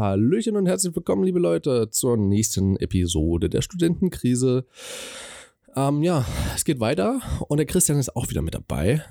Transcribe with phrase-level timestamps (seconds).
[0.00, 4.64] Hallöchen und herzlich willkommen, liebe Leute, zur nächsten Episode der Studentenkrise.
[5.76, 9.04] Ähm, ja, es geht weiter und der Christian ist auch wieder mit dabei.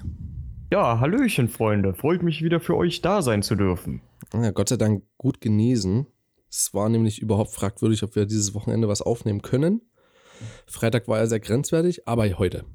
[0.72, 1.94] Ja, Hallöchen, Freunde.
[1.94, 4.02] Freut mich wieder für euch da sein zu dürfen.
[4.34, 6.08] Ja, Gott sei Dank gut genesen.
[6.50, 9.84] Es war nämlich überhaupt fragwürdig, ob wir dieses Wochenende was aufnehmen können.
[10.66, 12.66] Freitag war ja sehr grenzwertig, aber heute.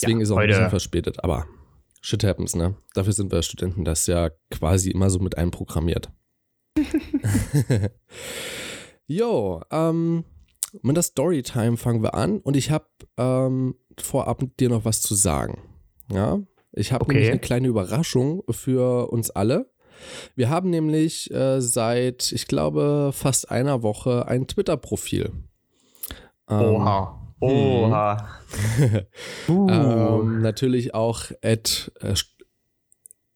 [0.00, 0.44] Deswegen ja, ist auch heute.
[0.44, 1.46] ein bisschen verspätet, aber
[2.00, 2.76] shit happens, ne?
[2.94, 6.12] Dafür sind wir Studenten das ja quasi immer so mit einprogrammiert.
[9.06, 10.24] jo, ähm,
[10.82, 15.14] mit der Storytime fangen wir an und ich habe ähm, vorab dir noch was zu
[15.14, 15.58] sagen.
[16.12, 16.38] Ja,
[16.72, 17.14] ich habe okay.
[17.14, 19.70] nämlich eine kleine Überraschung für uns alle.
[20.34, 25.32] Wir haben nämlich äh, seit, ich glaube, fast einer Woche ein Twitter-Profil.
[26.48, 27.20] Ähm, Oha.
[27.40, 28.28] Oha.
[29.48, 29.68] uh.
[29.70, 32.14] ähm, natürlich auch at äh,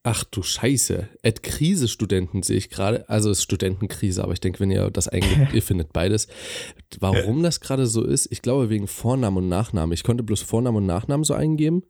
[0.06, 1.08] Ach du Scheiße.
[1.22, 3.08] At Krise-Studenten sehe ich gerade.
[3.08, 6.28] Also es ist Studentenkrise, aber ich denke, wenn ihr das eingebt, ihr findet beides.
[7.00, 9.94] Warum das gerade so ist, ich glaube wegen Vornamen und Nachnamen.
[9.94, 11.84] Ich konnte bloß Vornamen und Nachnamen so eingeben,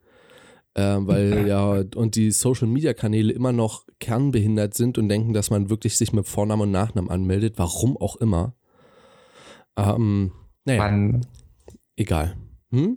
[0.75, 5.97] äh, weil ja und die Social-Media-Kanäle immer noch kernbehindert sind und denken, dass man wirklich
[5.97, 7.55] sich mit Vornamen und Nachnamen anmeldet.
[7.57, 8.55] Warum auch immer.
[9.77, 10.31] Ähm,
[10.65, 10.83] naja.
[10.83, 11.27] Mann.
[11.97, 12.37] Egal.
[12.71, 12.97] Hm?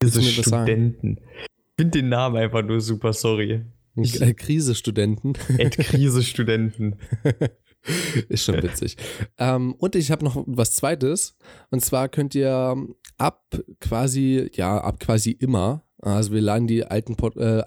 [0.00, 1.18] Diese Studenten.
[1.18, 3.64] Ich finde den Namen einfach nur super, sorry.
[4.04, 5.32] Äh, Krise-Studenten.
[5.70, 6.96] Krise-Studenten.
[8.28, 8.96] Ist schon witzig.
[9.38, 11.36] ähm, und ich habe noch was Zweites.
[11.70, 12.76] Und zwar könnt ihr
[13.16, 13.44] ab
[13.80, 17.62] quasi, ja, ab quasi immer, also wir laden die alten Pod, äh,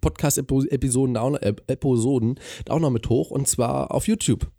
[0.00, 3.30] Podcast-Episoden auch, äh, Episoden auch noch mit hoch.
[3.30, 4.50] Und zwar auf YouTube.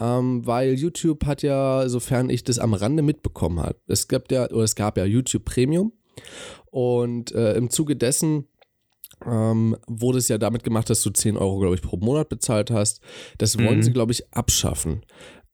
[0.00, 4.48] Ähm, weil YouTube hat ja, sofern ich das am Rande mitbekommen habe, es gab ja,
[4.50, 5.92] oder es gab ja YouTube Premium.
[6.70, 8.46] Und äh, im Zuge dessen
[9.26, 12.70] ähm, wurde es ja damit gemacht, dass du 10 Euro, glaube ich, pro Monat bezahlt
[12.70, 13.00] hast.
[13.38, 13.82] Das wollen mhm.
[13.82, 15.02] sie, glaube ich, abschaffen.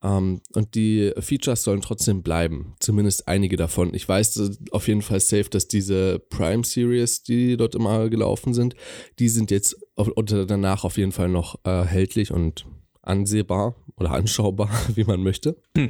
[0.03, 2.75] Ähm, und die Features sollen trotzdem bleiben.
[2.79, 3.93] Zumindest einige davon.
[3.93, 8.75] Ich weiß auf jeden Fall safe, dass diese Prime Series, die dort immer gelaufen sind,
[9.19, 12.65] die sind jetzt auf, danach auf jeden Fall noch äh, erhältlich und
[13.07, 15.55] ansehbar oder anschaubar, wie man möchte.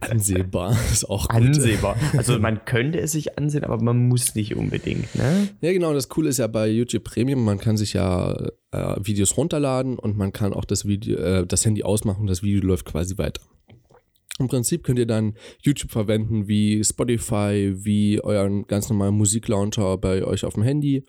[0.00, 1.36] ansehbar ist auch gut.
[1.36, 1.96] Ansehbar.
[2.16, 5.14] Also man könnte es sich ansehen, aber man muss nicht unbedingt.
[5.14, 5.48] Ne?
[5.60, 5.92] Ja, genau.
[5.92, 8.32] Das Coole ist ja bei YouTube Premium, man kann sich ja
[8.72, 12.42] äh, Videos runterladen und man kann auch das Video, äh, das Handy ausmachen und das
[12.42, 13.42] Video läuft quasi weiter.
[14.38, 20.24] Im Prinzip könnt ihr dann YouTube verwenden wie Spotify, wie euren ganz normalen Musiklauncher bei
[20.24, 21.04] euch auf dem Handy.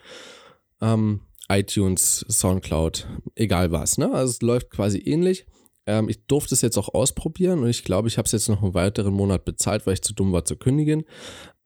[0.82, 3.98] Ähm, iTunes, Soundcloud, egal was.
[3.98, 4.12] Ne?
[4.12, 5.46] Also es läuft quasi ähnlich.
[5.86, 8.62] Ähm, ich durfte es jetzt auch ausprobieren und ich glaube, ich habe es jetzt noch
[8.62, 11.04] einen weiteren Monat bezahlt, weil ich zu dumm war zu kündigen.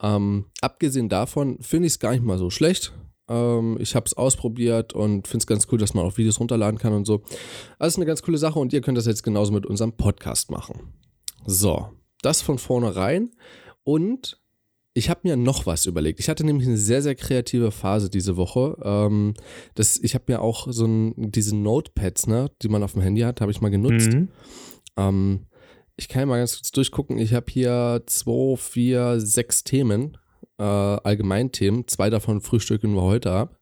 [0.02, 2.94] Ähm, abgesehen davon finde ich es gar nicht mal so schlecht.
[3.28, 6.80] Ähm, ich habe es ausprobiert und finde es ganz cool, dass man auch Videos runterladen
[6.80, 7.24] kann und so.
[7.80, 10.52] Also ist eine ganz coole Sache und ihr könnt das jetzt genauso mit unserem Podcast
[10.52, 10.94] machen.
[11.46, 11.90] So,
[12.22, 13.32] das von vornherein.
[13.84, 14.40] Und
[14.98, 16.22] ich habe mir noch was überlegt.
[16.22, 18.78] Ich hatte nämlich eine sehr, sehr kreative Phase diese Woche.
[18.82, 19.34] Ähm,
[19.76, 23.22] das, ich habe mir auch so ein, diese Notepads, ne, die man auf dem Handy
[23.22, 24.14] hat, habe ich mal genutzt.
[24.14, 24.30] Mhm.
[24.96, 25.40] Ähm,
[25.98, 27.18] ich kann ja mal ganz kurz durchgucken.
[27.18, 30.18] Ich habe hier zwei, vier, sechs Themen,
[30.58, 31.90] äh, Allgemeinthemen.
[31.90, 33.60] Zwei davon frühstücken wir heute ab.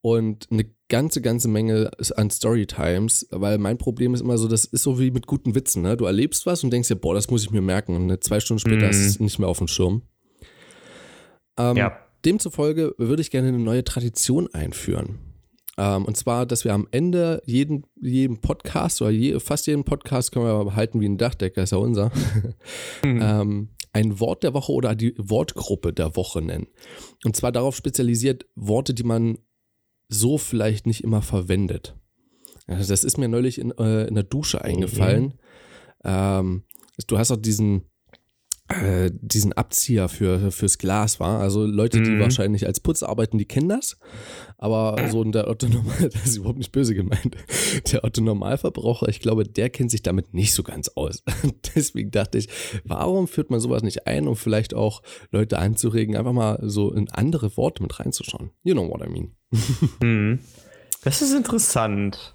[0.00, 4.84] Und eine ganze, ganze Menge an Storytimes, weil mein Problem ist immer so, das ist
[4.84, 5.96] so wie mit guten Witzen, ne?
[5.96, 7.96] Du erlebst was und denkst dir, boah, das muss ich mir merken.
[7.96, 8.90] Und zwei Stunden später mhm.
[8.90, 10.02] ist es nicht mehr auf dem Schirm.
[11.58, 11.98] Ähm, ja.
[12.24, 15.18] Demzufolge würde ich gerne eine neue Tradition einführen.
[15.78, 20.32] Ähm, und zwar, dass wir am Ende jeden, jeden Podcast oder je, fast jeden Podcast
[20.32, 22.10] können wir behalten wie ein Dachdecker, ist ja unser,
[23.04, 23.20] mhm.
[23.22, 26.66] ähm, ein Wort der Woche oder die Wortgruppe der Woche nennen.
[27.24, 29.38] Und zwar darauf spezialisiert Worte, die man
[30.08, 31.96] so vielleicht nicht immer verwendet.
[32.66, 35.24] Also das ist mir neulich in, äh, in der Dusche eingefallen.
[35.24, 35.32] Mhm.
[36.04, 36.64] Ähm,
[37.06, 37.84] du hast auch diesen
[38.68, 41.40] äh, diesen Abzieher für, fürs Glas war.
[41.40, 42.20] Also Leute, die mhm.
[42.20, 43.96] wahrscheinlich als Putz arbeiten, die kennen das.
[44.58, 47.36] Aber so der Otto Normal, das ist überhaupt nicht böse gemeint.
[47.92, 51.22] Der Otto Normalverbraucher, ich glaube, der kennt sich damit nicht so ganz aus.
[51.76, 52.48] Deswegen dachte ich,
[52.84, 57.08] warum führt man sowas nicht ein, um vielleicht auch Leute anzuregen, einfach mal so in
[57.10, 58.50] andere Worte mit reinzuschauen.
[58.64, 59.32] You know what I mean.
[60.02, 60.40] Mhm.
[61.04, 62.34] Das ist interessant.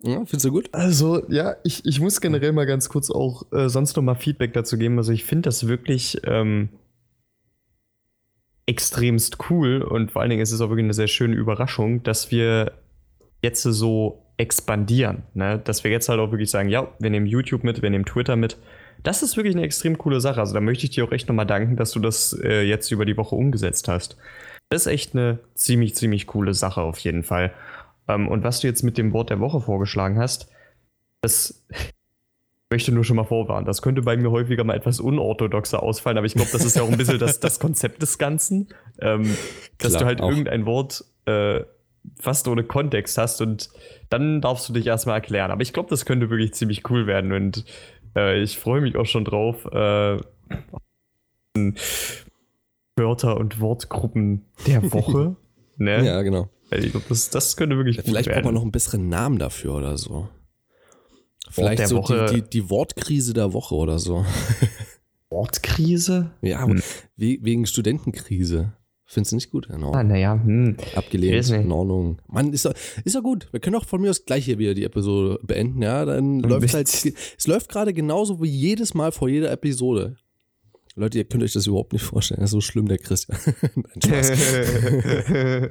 [0.00, 0.68] Ja, findest du gut?
[0.72, 4.52] Also, ja, ich, ich muss generell mal ganz kurz auch äh, sonst noch mal Feedback
[4.52, 4.96] dazu geben.
[4.98, 6.68] Also, ich finde das wirklich ähm,
[8.66, 12.30] extremst cool und vor allen Dingen ist es auch wirklich eine sehr schöne Überraschung, dass
[12.30, 12.72] wir
[13.42, 15.24] jetzt so expandieren.
[15.34, 15.58] Ne?
[15.58, 18.36] Dass wir jetzt halt auch wirklich sagen, ja, wir nehmen YouTube mit, wir nehmen Twitter
[18.36, 18.56] mit.
[19.02, 20.38] Das ist wirklich eine extrem coole Sache.
[20.38, 23.04] Also, da möchte ich dir auch echt nochmal danken, dass du das äh, jetzt über
[23.04, 24.16] die Woche umgesetzt hast.
[24.68, 27.52] Das ist echt eine ziemlich, ziemlich coole Sache auf jeden Fall.
[28.08, 30.50] Ähm, und was du jetzt mit dem Wort der Woche vorgeschlagen hast,
[31.20, 31.94] das ich
[32.70, 33.66] möchte nur schon mal vorwarnen.
[33.66, 36.82] Das könnte bei mir häufiger mal etwas unorthodoxer ausfallen, aber ich glaube, das ist ja
[36.82, 38.68] auch ein bisschen das, das Konzept des Ganzen,
[39.00, 39.36] ähm,
[39.78, 40.30] dass Klar, du halt auch.
[40.30, 41.60] irgendein Wort äh,
[42.20, 43.70] fast ohne Kontext hast und
[44.08, 45.50] dann darfst du dich erstmal erklären.
[45.50, 47.64] Aber ich glaube, das könnte wirklich ziemlich cool werden und
[48.16, 49.66] äh, ich freue mich auch schon drauf.
[49.66, 50.18] Äh,
[52.96, 55.36] Wörter und Wortgruppen der Woche.
[55.76, 56.04] ne?
[56.04, 56.48] Ja, genau.
[56.70, 59.74] Ich glaube, das, das könnte wirklich gut Vielleicht braucht man noch einen besseren Namen dafür
[59.74, 60.28] oder so.
[61.50, 62.26] Vielleicht der so Woche.
[62.30, 64.24] die, die, die Wortkrise der Woche oder so.
[65.30, 66.30] Wortkrise?
[66.42, 66.82] Ja, Hm.
[67.16, 68.72] we wegen Studentenkrise.
[69.10, 69.68] Findest du nicht gut?
[69.68, 69.92] Genau.
[69.92, 70.76] Ah, naja, hm.
[70.94, 72.20] Abgelehnt, in Ordnung.
[72.26, 72.74] Mann, ist doch,
[73.04, 73.48] ist doch gut.
[73.52, 76.04] Wir können auch von mir aus gleich hier wieder die Episode beenden, ja?
[76.04, 80.16] Dann läuft halt, es läuft gerade genauso wie jedes Mal vor jeder Episode.
[80.98, 82.40] Leute, ihr könnt euch das überhaupt nicht vorstellen.
[82.40, 83.38] Das ist so schlimm, der Christian.
[83.74, 84.30] Nein, Spaß.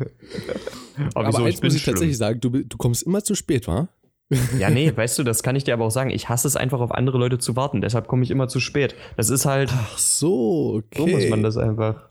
[1.13, 1.93] aber, Aber wieso, eins muss ich schlimm.
[1.95, 3.89] tatsächlich sagen, du, du kommst immer zu spät, wa?
[4.59, 6.09] Ja, nee, weißt du, das kann ich dir aber auch sagen.
[6.09, 7.81] Ich hasse es einfach auf andere Leute zu warten.
[7.81, 8.95] Deshalb komme ich immer zu spät.
[9.15, 10.99] Das ist halt, Ach so, okay.
[10.99, 12.09] so muss man das einfach.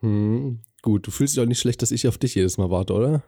[0.00, 0.60] Hm.
[0.82, 3.22] Gut, du fühlst dich auch nicht schlecht, dass ich auf dich jedes Mal warte, oder?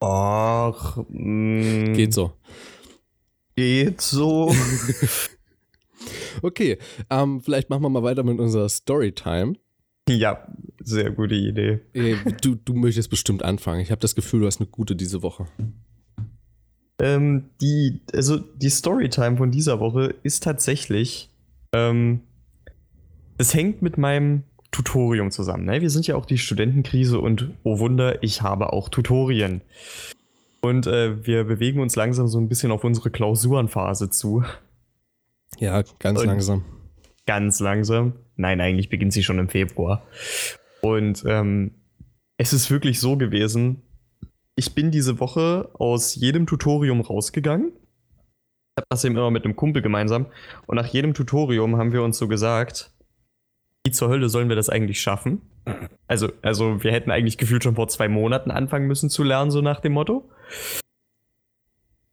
[0.00, 2.32] Ach, mm, Geht so.
[3.54, 4.52] geht so.
[6.42, 6.78] Okay,
[7.10, 9.54] ähm, vielleicht machen wir mal weiter mit unserer Storytime.
[10.08, 10.46] ja,
[10.82, 11.80] sehr gute Idee.
[11.92, 13.80] Äh, Du, du möchtest bestimmt anfangen.
[13.80, 15.46] Ich habe das Gefühl, du hast eine gute diese Woche.
[17.00, 21.30] Ähm, die, also die Storytime von dieser Woche ist tatsächlich,
[21.72, 22.20] ähm,
[23.36, 25.64] es hängt mit meinem Tutorium zusammen.
[25.64, 25.80] Ne?
[25.80, 29.60] Wir sind ja auch die Studentenkrise und oh Wunder, ich habe auch Tutorien.
[30.60, 34.42] Und äh, wir bewegen uns langsam so ein bisschen auf unsere Klausurenphase zu.
[35.58, 36.64] Ja, ganz Und- langsam.
[37.26, 38.14] Ganz langsam.
[38.36, 40.06] Nein, eigentlich beginnt sie schon im Februar.
[40.80, 41.74] Und ähm,
[42.38, 43.82] es ist wirklich so gewesen,
[44.56, 47.72] ich bin diese Woche aus jedem Tutorium rausgegangen.
[47.74, 50.26] Ich habe das eben immer mit einem Kumpel gemeinsam.
[50.66, 52.92] Und nach jedem Tutorium haben wir uns so gesagt,
[53.84, 55.42] wie zur Hölle sollen wir das eigentlich schaffen?
[56.06, 59.60] Also, also wir hätten eigentlich gefühlt schon vor zwei Monaten anfangen müssen zu lernen, so
[59.60, 60.30] nach dem Motto.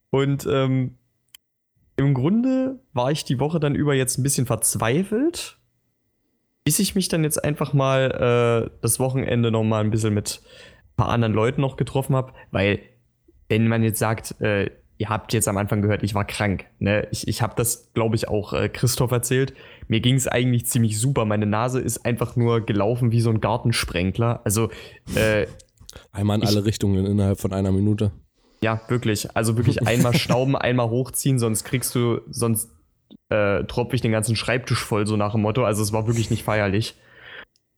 [0.10, 0.98] Und ähm,
[1.98, 5.58] im Grunde war ich die Woche dann über jetzt ein bisschen verzweifelt,
[6.64, 10.42] bis ich mich dann jetzt einfach mal äh, das Wochenende noch mal ein bisschen mit
[10.44, 12.80] ein paar anderen Leuten noch getroffen habe, weil
[13.50, 17.08] wenn man jetzt sagt, äh, ihr habt jetzt am Anfang gehört, ich war krank, ne?
[17.12, 19.54] Ich, ich habe das, glaube ich, auch äh, Christoph erzählt.
[19.88, 21.26] Mir ging es eigentlich ziemlich super.
[21.26, 24.42] Meine Nase ist einfach nur gelaufen wie so ein Gartensprenkler.
[24.46, 24.70] Also
[25.16, 25.46] äh,
[26.12, 28.12] Einmal in Ich- alle Richtungen innerhalb von einer Minute.
[28.66, 29.28] Ja, wirklich.
[29.36, 32.72] Also wirklich einmal stauben, einmal hochziehen, sonst kriegst du, sonst
[33.30, 35.64] äh, tropfe ich den ganzen Schreibtisch voll, so nach dem Motto.
[35.64, 36.96] Also es war wirklich nicht feierlich.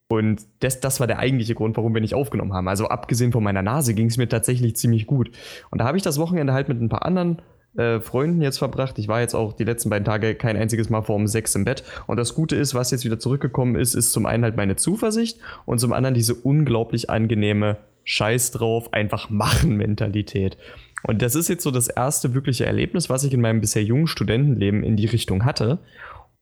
[0.07, 2.69] Und das, das war der eigentliche Grund, warum wir nicht aufgenommen haben.
[2.69, 5.30] Also abgesehen von meiner Nase ging es mir tatsächlich ziemlich gut.
[5.72, 7.42] Und da habe ich das Wochenende halt mit ein paar anderen
[7.77, 8.97] äh, Freunden jetzt verbracht.
[9.00, 11.65] Ich war jetzt auch die letzten beiden Tage kein einziges Mal vor um sechs im
[11.65, 11.83] Bett.
[12.07, 15.39] Und das Gute ist, was jetzt wieder zurückgekommen ist, ist zum einen halt meine Zuversicht
[15.65, 20.57] und zum anderen diese unglaublich angenehme Scheiß drauf, einfach machen Mentalität.
[21.03, 24.07] Und das ist jetzt so das erste wirkliche Erlebnis, was ich in meinem bisher jungen
[24.07, 25.79] Studentenleben in die Richtung hatte.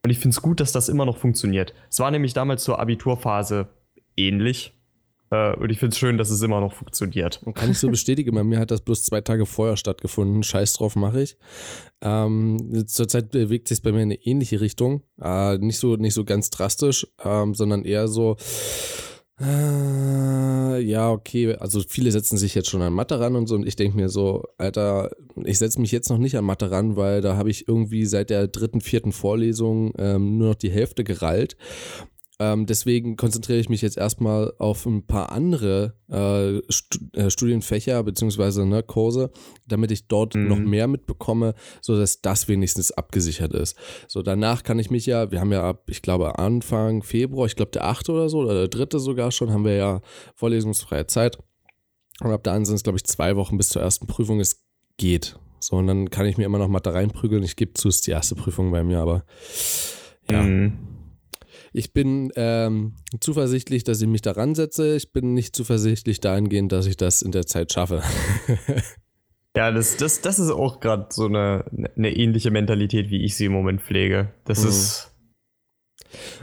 [0.03, 1.73] Und ich finde es gut, dass das immer noch funktioniert.
[1.89, 3.67] Es war nämlich damals zur Abiturphase
[4.15, 4.74] ähnlich.
[5.35, 7.41] Äh, und ich finde es schön, dass es immer noch funktioniert.
[7.53, 10.43] Kann ich so bestätigen, bei mir hat das bloß zwei Tage vorher stattgefunden.
[10.43, 11.37] Scheiß drauf mache ich.
[12.01, 15.01] Ähm, zurzeit bewegt sich bei mir in eine ähnliche Richtung.
[15.21, 18.37] Äh, nicht, so, nicht so ganz drastisch, ähm, sondern eher so.
[19.39, 21.55] Äh, ja, okay.
[21.55, 23.55] Also viele setzen sich jetzt schon an Mathe ran und so.
[23.55, 25.11] Und ich denke mir so, Alter,
[25.43, 28.29] ich setze mich jetzt noch nicht an Mathe ran, weil da habe ich irgendwie seit
[28.29, 31.57] der dritten, vierten Vorlesung ähm, nur noch die Hälfte gerallt.
[32.37, 38.65] Ähm, deswegen konzentriere ich mich jetzt erstmal auf ein paar andere äh, äh, Studienfächer beziehungsweise
[38.65, 39.31] ne, Kurse,
[39.67, 40.47] damit ich dort Mhm.
[40.49, 43.77] noch mehr mitbekomme, sodass das wenigstens abgesichert ist.
[44.07, 47.55] So, danach kann ich mich ja, wir haben ja ab, ich glaube, Anfang Februar, ich
[47.55, 48.09] glaube der 8.
[48.09, 48.99] oder so, oder der 3.
[48.99, 50.01] sogar schon, haben wir ja
[50.35, 51.37] vorlesungsfreie Zeit.
[52.21, 54.39] Und ab da sind es, glaube ich, zwei Wochen bis zur ersten Prüfung.
[54.39, 54.63] Es
[54.97, 55.37] geht.
[55.59, 57.43] So, und dann kann ich mir immer noch mal da reinprügeln.
[57.43, 59.25] Ich gebe zu, es ist die erste Prüfung bei mir, aber
[60.29, 60.43] ja.
[60.43, 60.77] Mhm.
[61.75, 64.95] Ich bin ähm, zuversichtlich, dass ich mich daran setze.
[64.95, 68.01] Ich bin nicht zuversichtlich dahingehend, dass ich das in der Zeit schaffe.
[69.57, 71.63] Ja, das, das, das ist auch gerade so eine,
[71.95, 74.33] eine ähnliche Mentalität, wie ich sie im Moment pflege.
[74.43, 74.67] Das Mhm.
[74.69, 75.11] ist.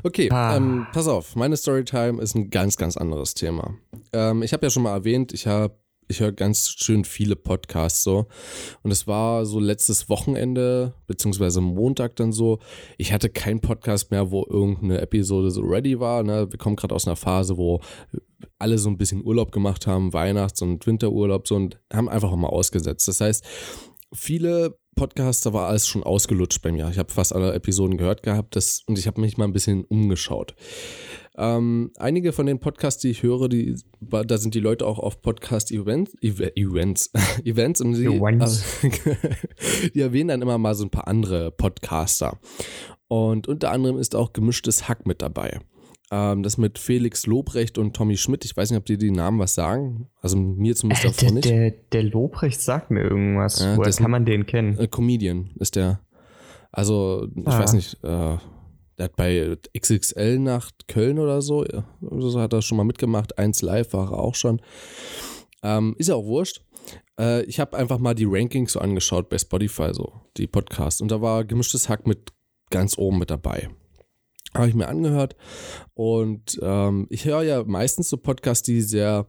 [0.02, 0.56] Okay, Ah.
[0.56, 1.36] ähm, pass auf.
[1.36, 3.74] Meine Storytime ist ein ganz, ganz anderes Thema.
[4.14, 5.76] Ähm, ich habe ja schon mal erwähnt, ich habe
[6.08, 8.26] ich höre ganz schön viele Podcasts so.
[8.82, 12.58] Und es war so letztes Wochenende, beziehungsweise Montag dann so.
[12.98, 16.22] Ich hatte keinen Podcast mehr, wo irgendeine Episode so ready war.
[16.22, 16.50] Ne?
[16.50, 17.80] Wir kommen gerade aus einer Phase, wo
[18.58, 22.48] alle so ein bisschen Urlaub gemacht haben, Weihnachts- und Winterurlaub so und haben einfach mal
[22.48, 23.08] ausgesetzt.
[23.08, 23.44] Das heißt,
[24.12, 26.88] viele Podcaster war alles schon ausgelutscht bei mir.
[26.90, 29.84] Ich habe fast alle Episoden gehört gehabt das, und ich habe mich mal ein bisschen
[29.84, 30.54] umgeschaut.
[31.38, 35.22] Ähm, einige von den Podcasts, die ich höre, die, da sind die Leute auch auf
[35.22, 37.10] Podcast-Events, Events,
[37.44, 38.20] Events und sie, äh,
[39.94, 42.38] die erwähnen dann immer mal so ein paar andere Podcaster.
[43.08, 45.60] Und unter anderem ist auch gemischtes Hack mit dabei.
[46.10, 48.44] Ähm, das mit Felix Lobrecht und Tommy Schmidt.
[48.44, 50.08] Ich weiß nicht, ob die die Namen was sagen.
[50.20, 51.48] Also mir zumindest äh, davon nicht.
[51.48, 53.60] Der, der Lobrecht sagt mir irgendwas.
[53.60, 54.76] Ja, Woher kann man den kennen?
[54.90, 56.00] Comedian ist der.
[56.70, 57.58] Also, ich Ah.
[57.60, 58.36] weiß nicht, äh,
[58.98, 61.64] der hat bei XXL nach Köln oder so,
[62.00, 63.38] so hat er schon mal mitgemacht.
[63.38, 64.60] Eins live war er auch schon.
[65.62, 66.62] Ähm, ist ja auch wurscht.
[67.18, 71.00] Äh, ich habe einfach mal die Rankings so angeschaut bei Spotify, so die Podcasts.
[71.00, 72.32] Und da war gemischtes Hack mit
[72.70, 73.70] ganz oben mit dabei.
[74.54, 75.36] Habe ich mir angehört.
[75.94, 79.26] Und ähm, ich höre ja meistens so Podcasts, die sehr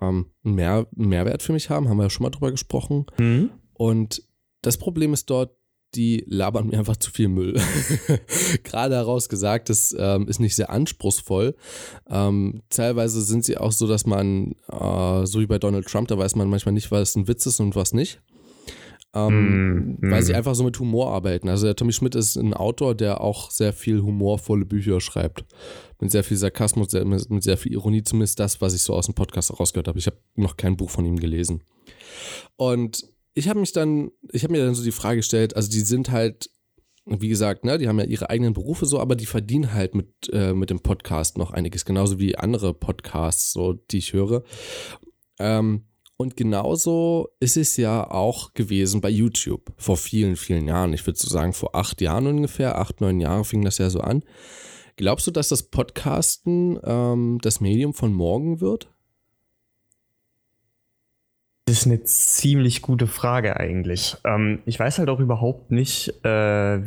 [0.00, 1.88] ähm, mehr, Mehrwert für mich haben.
[1.88, 3.06] Haben wir ja schon mal drüber gesprochen.
[3.16, 3.50] Hm?
[3.72, 4.22] Und
[4.62, 5.56] das Problem ist dort,
[5.94, 7.60] die labern mir einfach zu viel Müll.
[8.64, 11.54] Gerade heraus gesagt, das ähm, ist nicht sehr anspruchsvoll.
[12.08, 16.18] Ähm, teilweise sind sie auch so, dass man, äh, so wie bei Donald Trump, da
[16.18, 18.20] weiß man manchmal nicht, was ein Witz ist und was nicht.
[19.14, 20.24] Ähm, Mm, Weil mm.
[20.24, 21.48] sie einfach so mit Humor arbeiten.
[21.48, 25.44] Also der Tommy Schmidt ist ein Autor, der auch sehr viel humorvolle Bücher schreibt.
[26.00, 29.06] Mit sehr viel Sarkasmus, sehr, mit sehr viel Ironie, zumindest das, was ich so aus
[29.06, 29.98] dem Podcast herausgehört habe.
[29.98, 31.62] Ich habe noch kein Buch von ihm gelesen.
[32.56, 33.04] Und
[33.34, 36.10] ich habe mich dann, ich habe mir dann so die Frage gestellt, also die sind
[36.10, 36.50] halt,
[37.04, 40.08] wie gesagt, ne, die haben ja ihre eigenen Berufe so, aber die verdienen halt mit,
[40.32, 44.42] äh, mit dem Podcast noch einiges, genauso wie andere Podcasts, so, die ich höre.
[45.38, 45.84] Ähm,
[46.20, 50.92] und genauso ist es ja auch gewesen bei YouTube vor vielen, vielen Jahren.
[50.92, 54.00] Ich würde so sagen, vor acht Jahren ungefähr, acht, neun Jahre fing das ja so
[54.00, 54.24] an.
[54.96, 58.92] Glaubst du, dass das Podcasten ähm, das Medium von morgen wird?
[61.68, 64.16] Das ist eine ziemlich gute Frage eigentlich.
[64.24, 66.30] Ähm, ich weiß halt auch überhaupt nicht, äh,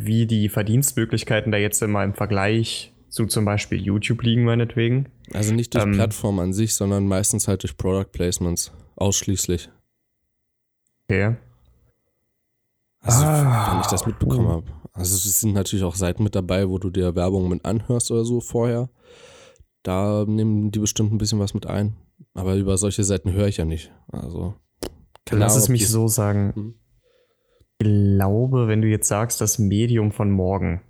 [0.04, 5.10] wie die Verdienstmöglichkeiten da jetzt immer im Vergleich zu zum Beispiel YouTube liegen, meinetwegen.
[5.34, 8.72] Also nicht durch Ähm, Plattform an sich, sondern meistens halt durch Product Placements.
[8.96, 9.70] Ausschließlich.
[11.08, 11.36] Okay.
[13.02, 14.66] Also, Ah, wenn ich das mitbekommen habe.
[14.94, 18.26] Also, es sind natürlich auch Seiten mit dabei, wo du dir Werbung mit anhörst oder
[18.26, 18.90] so vorher.
[19.84, 21.98] Da nehmen die bestimmt ein bisschen was mit ein.
[22.34, 23.92] Aber über solche Seiten höre ich ja nicht.
[24.12, 24.56] Also.
[25.32, 26.54] Keine Lass es mich so sagen.
[26.56, 26.74] Hm.
[27.80, 30.82] Ich glaube, wenn du jetzt sagst, das Medium von morgen,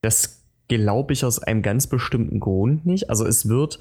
[0.00, 3.10] das glaube ich aus einem ganz bestimmten Grund nicht.
[3.10, 3.78] Also es wird,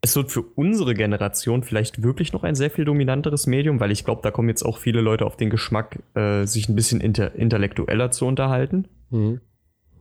[0.00, 4.04] es wird für unsere Generation vielleicht wirklich noch ein sehr viel dominanteres Medium, weil ich
[4.04, 7.34] glaube, da kommen jetzt auch viele Leute auf den Geschmack, äh, sich ein bisschen inter
[7.34, 8.86] intellektueller zu unterhalten.
[9.10, 9.40] Mhm.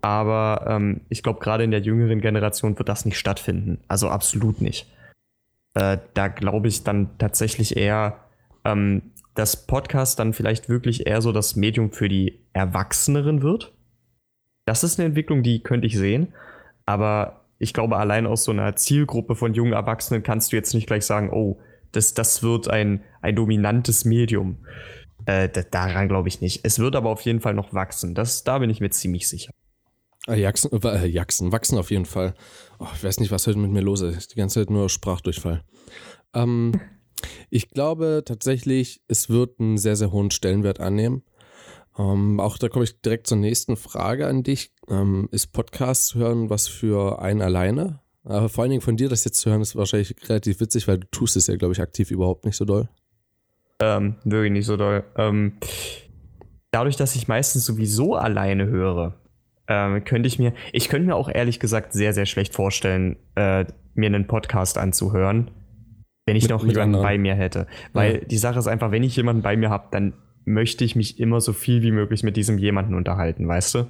[0.02, 3.80] Aber ähm, ich glaube, gerade in der jüngeren Generation wird das nicht stattfinden.
[3.88, 4.88] Also absolut nicht.
[5.74, 8.20] Äh, da glaube ich dann tatsächlich eher,
[8.68, 13.74] ähm, dass Podcast dann vielleicht wirklich eher so das Medium für die Erwachseneren wird.
[14.66, 16.34] Das ist eine Entwicklung, die könnte ich sehen.
[16.86, 20.88] Aber ich glaube, allein aus so einer Zielgruppe von jungen Erwachsenen kannst du jetzt nicht
[20.88, 21.60] gleich sagen, oh,
[21.92, 24.58] das, das wird ein, ein dominantes Medium.
[25.26, 26.66] Äh, da, daran glaube ich nicht.
[26.66, 28.16] Es wird aber auf jeden Fall noch wachsen.
[28.16, 29.52] Das, da bin ich mir ziemlich sicher.
[30.26, 32.34] Ah, Jackson, äh, Jackson, wachsen auf jeden Fall.
[32.80, 34.34] Oh, ich weiß nicht, was heute mit mir los ist.
[34.34, 35.64] Die ganze Zeit nur Sprachdurchfall.
[36.34, 36.74] Ähm,
[37.50, 41.24] ich glaube tatsächlich, es wird einen sehr, sehr hohen Stellenwert annehmen.
[41.98, 44.72] Ähm, auch da komme ich direkt zur nächsten Frage an dich.
[44.90, 48.00] Ähm, ist Podcast hören was für einen alleine?
[48.24, 51.00] Aber vor allen Dingen von dir das jetzt zu hören, ist wahrscheinlich relativ witzig, weil
[51.00, 52.90] du tust es ja, glaube ich, aktiv überhaupt nicht so doll.
[53.80, 55.04] Ähm, wirklich nicht so doll.
[55.16, 55.54] Ähm,
[56.72, 59.16] dadurch, dass ich meistens sowieso alleine höre,
[59.68, 63.66] ähm, könnte ich mir, ich könnte mir auch ehrlich gesagt sehr, sehr schlecht vorstellen, äh,
[63.94, 65.52] mir einen Podcast anzuhören,
[66.28, 67.04] wenn ich Mit- noch mit jemanden anderen.
[67.04, 67.66] bei mir hätte.
[67.94, 68.20] Weil Ja.
[68.26, 70.14] die Sache ist einfach, wenn ich jemanden bei mir habe, dann
[70.46, 73.86] möchte ich mich immer so viel wie möglich mit diesem jemanden unterhalten, weißt du?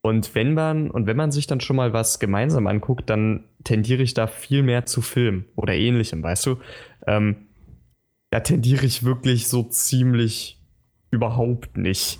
[0.00, 4.02] Und wenn man, und wenn man sich dann schon mal was gemeinsam anguckt, dann tendiere
[4.02, 6.56] ich da viel mehr zu Film oder ähnlichem, weißt du?
[7.06, 7.48] Ähm,
[8.30, 10.60] da tendiere ich wirklich so ziemlich
[11.10, 12.18] überhaupt nicht.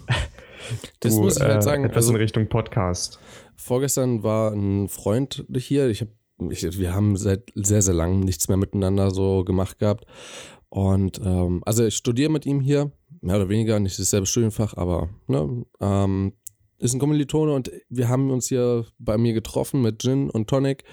[1.00, 3.18] Das zu, muss ich halt äh, sagen, Etwas also- in Richtung Podcast.
[3.56, 5.88] Vorgestern war ein Freund hier.
[5.88, 6.08] Ich hab,
[6.50, 10.04] ich, wir haben seit sehr, sehr langem nichts mehr miteinander so gemacht gehabt.
[10.68, 15.09] Und ähm, also ich studiere mit ihm hier, mehr oder weniger, nicht dasselbe Studienfach, aber
[15.26, 16.33] ne, ähm,
[16.78, 20.85] ist ein Kommilitone und wir haben uns hier bei mir getroffen mit Gin und Tonic.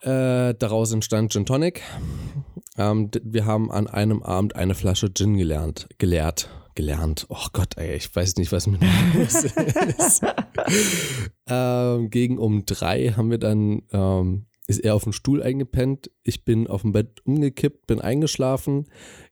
[0.00, 1.82] Äh, daraus entstand Gin Tonic.
[2.76, 7.26] Ähm, wir haben an einem Abend eine Flasche Gin gelernt, geleert, gelernt.
[7.28, 10.22] Oh Gott, ey, ich weiß nicht, was mit mir ist.
[11.46, 16.10] ähm, gegen um drei haben wir dann, ähm, ist er auf dem Stuhl eingepennt.
[16.22, 18.86] Ich bin auf dem Bett umgekippt, bin eingeschlafen.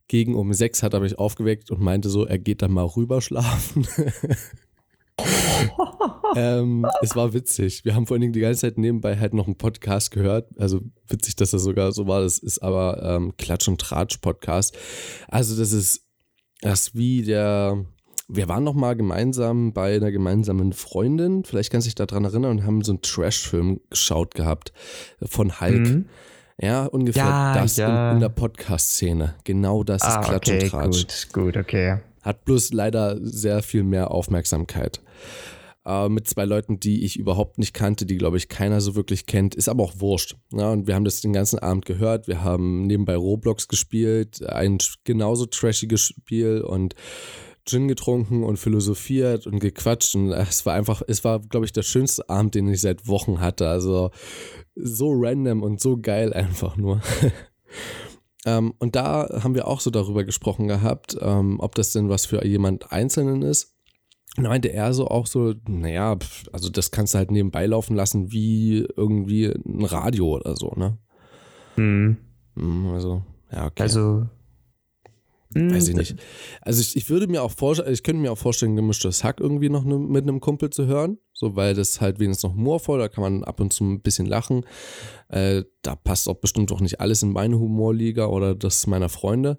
[0.09, 3.21] gegen um sechs hat er mich aufgeweckt und meinte so, er geht dann mal rüber
[3.21, 3.87] schlafen.
[6.37, 7.85] ähm, es war witzig.
[7.85, 10.49] Wir haben vor allen Dingen die ganze Zeit nebenbei halt noch einen Podcast gehört.
[10.59, 12.23] Also witzig, dass das sogar so war.
[12.23, 14.77] Das ist aber ähm, Klatsch- und Tratsch-Podcast.
[15.29, 16.08] Also das ist
[16.61, 17.85] das wie der.
[18.31, 22.51] Wir waren noch mal gemeinsam bei einer gemeinsamen Freundin, vielleicht kannst du dich daran erinnern,
[22.59, 24.75] und haben so einen Trash-Film geschaut gehabt
[25.23, 25.89] von Hulk.
[25.89, 26.07] Mhm.
[26.61, 28.11] Ja, ungefähr ja, das ja.
[28.11, 29.35] In, in, der Podcast-Szene.
[29.45, 31.29] Genau das ah, ist Klatsch okay, und Tratsch.
[31.33, 31.99] Gut, gut, okay.
[32.21, 35.01] Hat bloß leider sehr viel mehr Aufmerksamkeit.
[35.89, 39.25] Äh, mit zwei Leuten, die ich überhaupt nicht kannte, die, glaube ich, keiner so wirklich
[39.25, 39.55] kennt.
[39.55, 40.37] Ist aber auch wurscht.
[40.53, 42.29] Ja, und wir haben das den ganzen Abend gehört.
[42.29, 46.95] Wir haben nebenbei Roblox gespielt, ein genauso trashiges Spiel und
[47.65, 50.15] Gin getrunken und philosophiert und gequatscht.
[50.15, 53.41] Und es war einfach, es war, glaube ich, der schönste Abend, den ich seit Wochen
[53.41, 53.67] hatte.
[53.69, 54.11] Also
[54.75, 57.01] so random und so geil einfach nur.
[58.45, 62.27] ähm, und da haben wir auch so darüber gesprochen gehabt, ähm, ob das denn was
[62.27, 63.78] für jemand Einzelnen ist.
[64.43, 66.17] Meinte er so auch so, naja,
[66.53, 70.99] also das kannst du halt nebenbei laufen lassen wie irgendwie ein Radio oder so, ne?
[71.77, 72.17] Mhm.
[72.93, 73.83] Also, ja, okay.
[73.83, 74.27] Also
[75.55, 76.17] hm, Weiß ich nicht.
[76.61, 79.71] Also ich, ich würde mir auch vorstellen, ich könnte mir auch vorstellen, gemischtes Hack irgendwie
[79.71, 81.19] noch ne, mit einem Kumpel zu hören.
[81.33, 84.27] So, weil das halt wenigstens noch humorvoll, da kann man ab und zu ein bisschen
[84.27, 84.67] lachen.
[85.29, 89.59] Äh, da passt auch bestimmt auch nicht alles in meine Humorliga oder das meiner Freunde.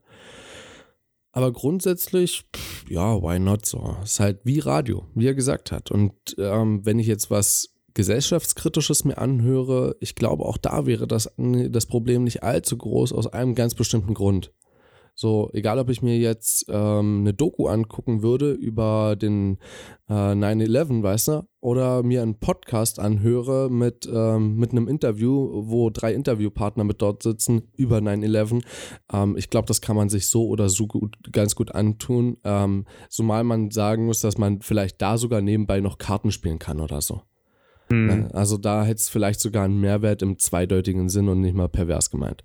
[1.40, 3.96] Aber grundsätzlich, pff, ja, why not so?
[4.04, 5.90] Ist halt wie Radio, wie er gesagt hat.
[5.90, 11.34] Und ähm, wenn ich jetzt was gesellschaftskritisches mir anhöre, ich glaube auch da wäre das,
[11.38, 14.52] das Problem nicht allzu groß aus einem ganz bestimmten Grund.
[15.20, 19.58] So, egal ob ich mir jetzt ähm, eine Doku angucken würde über den
[20.08, 25.90] äh, 9-11, weißt du, oder mir einen Podcast anhöre mit, ähm, mit einem Interview, wo
[25.90, 28.64] drei Interviewpartner mit dort sitzen über 9-11.
[29.12, 32.86] Ähm, ich glaube, das kann man sich so oder so gut, ganz gut antun, ähm,
[33.10, 37.02] zumal man sagen muss, dass man vielleicht da sogar nebenbei noch Karten spielen kann oder
[37.02, 37.24] so.
[37.90, 38.30] Mhm.
[38.32, 42.10] Also da hätte es vielleicht sogar einen Mehrwert im zweideutigen Sinn und nicht mal pervers
[42.10, 42.42] gemeint.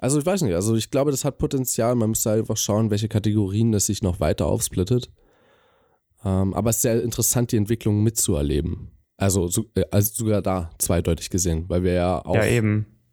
[0.00, 1.94] Also ich weiß nicht, also ich glaube, das hat Potenzial.
[1.94, 5.10] Man müsste einfach schauen, welche Kategorien das sich noch weiter aufsplittet.
[6.24, 8.90] Ähm, aber es ist sehr interessant, die Entwicklung mitzuerleben.
[9.18, 12.62] Also, so, äh, also sogar da zweideutig gesehen, weil wir ja auch ja,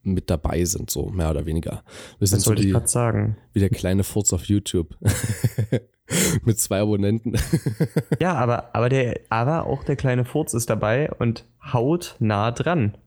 [0.04, 1.84] mit dabei sind, so mehr oder weniger.
[2.19, 3.38] Wir sind das wollte so die, ich gerade sagen.
[3.52, 4.95] Wie der kleine Furz auf YouTube.
[6.45, 7.36] mit zwei Abonnenten.
[8.21, 12.97] ja, aber, aber, der, aber auch der kleine Furz ist dabei und haut nah dran.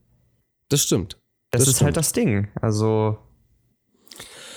[0.69, 1.19] Das stimmt.
[1.51, 1.87] Das, das ist halt stimmt.
[1.87, 2.49] halt das Ding.
[2.61, 3.19] Also,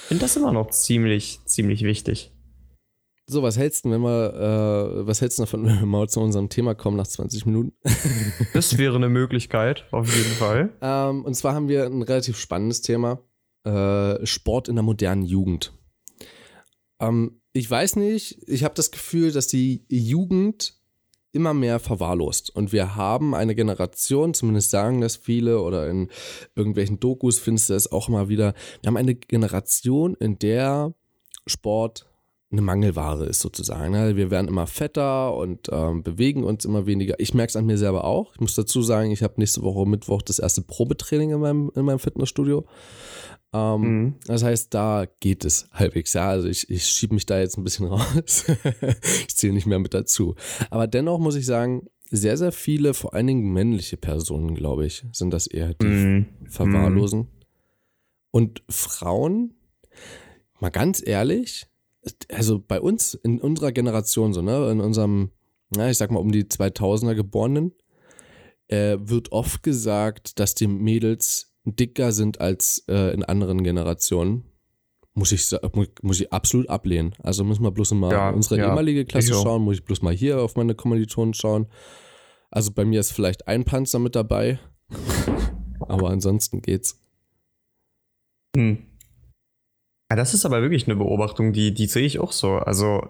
[0.08, 2.32] finde das immer noch ziemlich, ziemlich wichtig.
[3.26, 6.20] So, was hältst du, wenn wir, äh, was hältst du davon, wenn wir mal zu
[6.20, 7.74] unserem Thema kommen nach 20 Minuten?
[8.54, 10.74] das wäre eine Möglichkeit, auf jeden Fall.
[10.82, 13.20] Ähm, und zwar haben wir ein relativ spannendes Thema:
[13.66, 15.74] äh, Sport in der modernen Jugend.
[17.00, 20.82] Ähm, ich weiß nicht, ich habe das Gefühl, dass die Jugend
[21.34, 22.56] immer mehr verwahrlost.
[22.56, 26.10] Und wir haben eine Generation, zumindest sagen das viele oder in
[26.56, 30.94] irgendwelchen Dokus findest du es auch immer wieder, wir haben eine Generation, in der
[31.46, 32.13] Sport
[32.54, 33.92] eine Mangelware ist sozusagen.
[33.92, 34.16] Ne?
[34.16, 37.20] Wir werden immer fetter und ähm, bewegen uns immer weniger.
[37.20, 38.34] Ich merke es an mir selber auch.
[38.36, 41.84] Ich muss dazu sagen, ich habe nächste Woche Mittwoch das erste Probetraining in meinem, in
[41.84, 42.66] meinem Fitnessstudio.
[43.54, 44.16] Ähm, mhm.
[44.28, 46.14] Das heißt, da geht es halbwegs.
[46.14, 48.46] Ja, also ich, ich schiebe mich da jetzt ein bisschen raus.
[49.28, 50.36] ich zähle nicht mehr mit dazu.
[50.70, 55.04] Aber dennoch muss ich sagen, sehr, sehr viele, vor allen Dingen männliche Personen, glaube ich,
[55.12, 56.26] sind das eher, die mhm.
[56.48, 57.22] verwahrlosen.
[57.22, 57.28] Mhm.
[58.30, 59.56] Und Frauen,
[60.60, 61.68] mal ganz ehrlich,
[62.32, 65.32] also bei uns, in unserer Generation, so, ne, in unserem,
[65.76, 67.74] na, ich sag mal um die 2000er Geborenen,
[68.68, 74.44] äh, wird oft gesagt, dass die Mädels dicker sind als äh, in anderen Generationen,
[75.14, 75.56] muss ich,
[76.02, 77.14] muss ich absolut ablehnen.
[77.22, 80.14] Also müssen wir bloß mal ja, unsere ja, ehemalige Klasse schauen, muss ich bloß mal
[80.14, 81.68] hier auf meine Kommilitonen schauen.
[82.50, 84.60] Also bei mir ist vielleicht ein Panzer mit dabei,
[85.80, 87.00] aber ansonsten geht's.
[88.56, 88.86] Hm.
[90.14, 92.58] Ja, das ist aber wirklich eine Beobachtung, die, die sehe ich auch so.
[92.58, 93.10] Also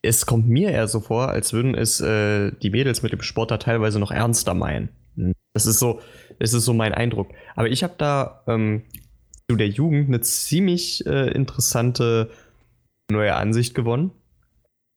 [0.00, 3.50] es kommt mir eher so vor, als würden es äh, die Mädels mit dem Sport
[3.50, 4.88] da teilweise noch ernster meinen.
[5.52, 6.00] Das ist so,
[6.38, 7.28] das ist so mein Eindruck.
[7.56, 8.84] Aber ich habe da ähm,
[9.50, 12.30] zu der Jugend eine ziemlich äh, interessante
[13.12, 14.10] neue Ansicht gewonnen.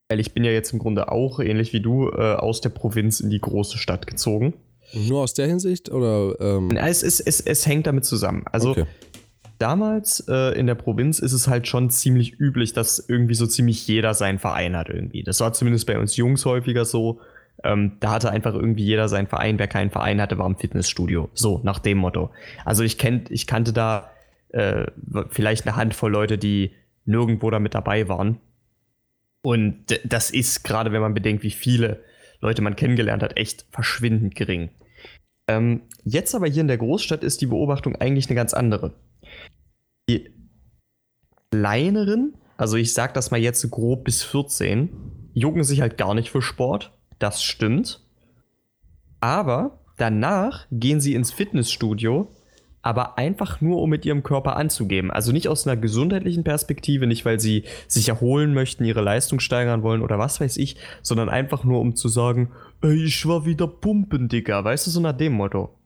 [0.09, 3.19] Weil ich bin ja jetzt im Grunde auch, ähnlich wie du, äh, aus der Provinz
[3.19, 4.53] in die große Stadt gezogen.
[4.93, 5.91] Nur aus der Hinsicht?
[5.91, 8.45] Oder, ähm es, es, es, es hängt damit zusammen.
[8.49, 8.85] Also okay.
[9.57, 13.87] Damals äh, in der Provinz ist es halt schon ziemlich üblich, dass irgendwie so ziemlich
[13.87, 15.23] jeder seinen Verein hat irgendwie.
[15.23, 17.19] Das war zumindest bei uns Jungs häufiger so.
[17.63, 19.57] Ähm, da hatte einfach irgendwie jeder seinen Verein.
[19.57, 21.29] Wer keinen Verein hatte, war im Fitnessstudio.
[21.33, 22.31] So, nach dem Motto.
[22.65, 24.11] Also ich, kennt, ich kannte da
[24.49, 24.85] äh,
[25.29, 26.71] vielleicht eine Handvoll Leute, die
[27.05, 28.39] nirgendwo damit dabei waren.
[29.41, 32.03] Und das ist, gerade wenn man bedenkt, wie viele
[32.41, 34.69] Leute man kennengelernt hat, echt verschwindend gering.
[35.47, 38.93] Ähm, jetzt aber hier in der Großstadt ist die Beobachtung eigentlich eine ganz andere.
[40.09, 40.29] Die
[41.51, 44.89] kleineren, also ich sag das mal jetzt grob bis 14,
[45.33, 46.91] jucken sich halt gar nicht für Sport.
[47.19, 48.05] Das stimmt.
[49.19, 52.29] Aber danach gehen sie ins Fitnessstudio
[52.87, 55.11] aber einfach nur, um mit ihrem Körper anzugeben.
[55.11, 59.83] Also nicht aus einer gesundheitlichen Perspektive, nicht weil sie sich erholen möchten, ihre Leistung steigern
[59.83, 62.49] wollen oder was weiß ich, sondern einfach nur, um zu sagen,
[62.81, 64.63] ey, ich war wieder pumpen, Digga.
[64.63, 65.76] Weißt du, so nach dem Motto.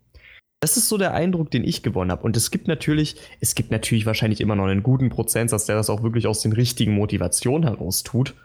[0.61, 2.21] Das ist so der Eindruck, den ich gewonnen habe.
[2.23, 5.89] Und es gibt natürlich, es gibt natürlich wahrscheinlich immer noch einen guten Prozentsatz, der das
[5.89, 8.35] auch wirklich aus den richtigen Motivationen heraus tut.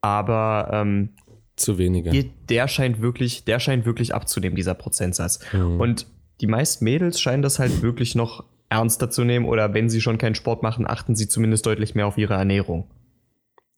[0.00, 1.10] Aber ähm,
[1.56, 2.30] zu wenige.
[2.48, 5.40] Der scheint wirklich, der scheint wirklich abzunehmen, dieser Prozentsatz.
[5.52, 5.80] Mhm.
[5.80, 6.06] Und
[6.40, 10.18] die meisten Mädels scheinen das halt wirklich noch ernster zu nehmen oder wenn sie schon
[10.18, 12.88] keinen Sport machen, achten sie zumindest deutlich mehr auf ihre Ernährung.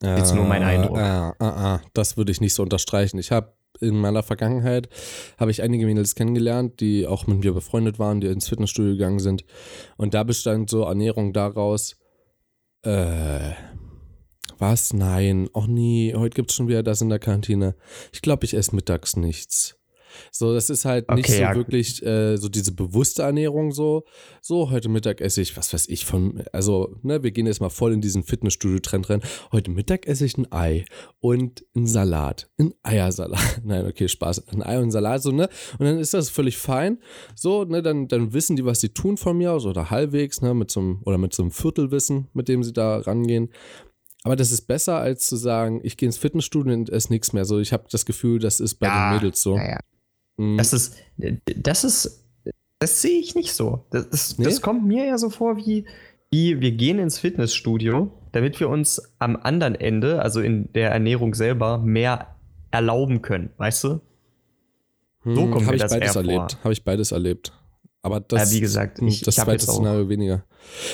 [0.03, 0.97] Äh, Jetzt nur mein Eindruck.
[0.97, 3.17] Äh, äh, das würde ich nicht so unterstreichen.
[3.17, 4.89] Ich habe in meiner Vergangenheit
[5.37, 9.19] habe ich einige Mädels kennengelernt, die auch mit mir befreundet waren, die ins Fitnessstudio gegangen
[9.19, 9.45] sind.
[9.97, 11.95] Und da bestand so Ernährung daraus,
[12.83, 13.51] äh,
[14.57, 14.93] was?
[14.93, 16.13] Nein, auch nie.
[16.15, 17.75] Heute gibt es schon wieder das in der Kantine.
[18.11, 19.75] Ich glaube, ich esse mittags nichts.
[20.31, 21.55] So, das ist halt nicht okay, so ja.
[21.55, 24.05] wirklich äh, so diese bewusste Ernährung so.
[24.41, 27.69] So, heute Mittag esse ich, was weiß ich, von, also, ne, wir gehen jetzt mal
[27.69, 29.21] voll in diesen Fitnessstudio-Trend rein.
[29.51, 30.85] Heute Mittag esse ich ein Ei
[31.19, 32.49] und einen Salat.
[32.59, 33.61] Ein Eiersalat.
[33.63, 34.47] Nein, okay, Spaß.
[34.49, 35.49] Ein Ei und ein Salat, so, ne?
[35.79, 36.99] Und dann ist das völlig fein.
[37.35, 40.53] So, ne, dann, dann wissen die, was sie tun von mir aus oder halbwegs, ne,
[40.53, 43.49] mit so einem, oder mit so einem Viertelwissen, mit dem sie da rangehen.
[44.23, 47.45] Aber das ist besser, als zu sagen, ich gehe ins Fitnessstudio und esse nichts mehr.
[47.45, 49.57] So, ich habe das Gefühl, das ist bei ja, den Mädels so.
[49.57, 49.79] Ja, ja.
[50.37, 50.57] Mhm.
[50.57, 52.25] Das ist, das ist,
[52.79, 53.85] das sehe ich nicht so.
[53.89, 54.45] Das, das, nee?
[54.45, 55.85] das, kommt mir ja so vor wie,
[56.31, 61.33] wie wir gehen ins Fitnessstudio, damit wir uns am anderen Ende, also in der Ernährung
[61.33, 62.35] selber, mehr
[62.71, 64.01] erlauben können, weißt du?
[65.25, 66.57] So hm, kommt mir das beides erlebt.
[66.63, 67.53] Habe ich beides erlebt.
[68.03, 70.43] Aber das, ja, wie gesagt, ich, das ich zweite Szenario weniger.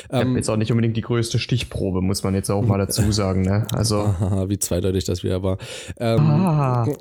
[0.03, 3.11] Ich ähm, jetzt auch nicht unbedingt die größte Stichprobe, muss man jetzt auch mal dazu
[3.11, 3.41] sagen.
[3.41, 3.67] Ne?
[3.73, 5.57] Also aha, wie zweideutig das wieder war.
[5.97, 6.87] Ähm, ah.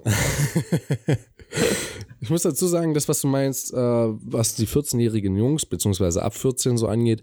[2.20, 6.34] ich muss dazu sagen, das, was du meinst, äh, was die 14-jährigen Jungs, beziehungsweise ab
[6.34, 7.22] 14 so angeht,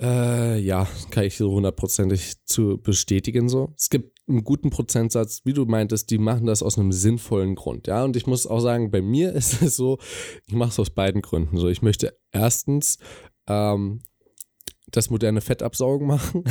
[0.00, 3.72] äh, ja, kann ich so hundertprozentig zu bestätigen so.
[3.76, 7.86] Es gibt einen guten Prozentsatz, wie du meintest, die machen das aus einem sinnvollen Grund,
[7.86, 8.04] ja.
[8.04, 9.98] Und ich muss auch sagen, bei mir ist es so,
[10.46, 11.68] ich mache es aus beiden Gründen so.
[11.68, 12.98] Ich möchte erstens
[13.46, 14.00] ähm,
[14.90, 16.44] das moderne Fettabsaugen machen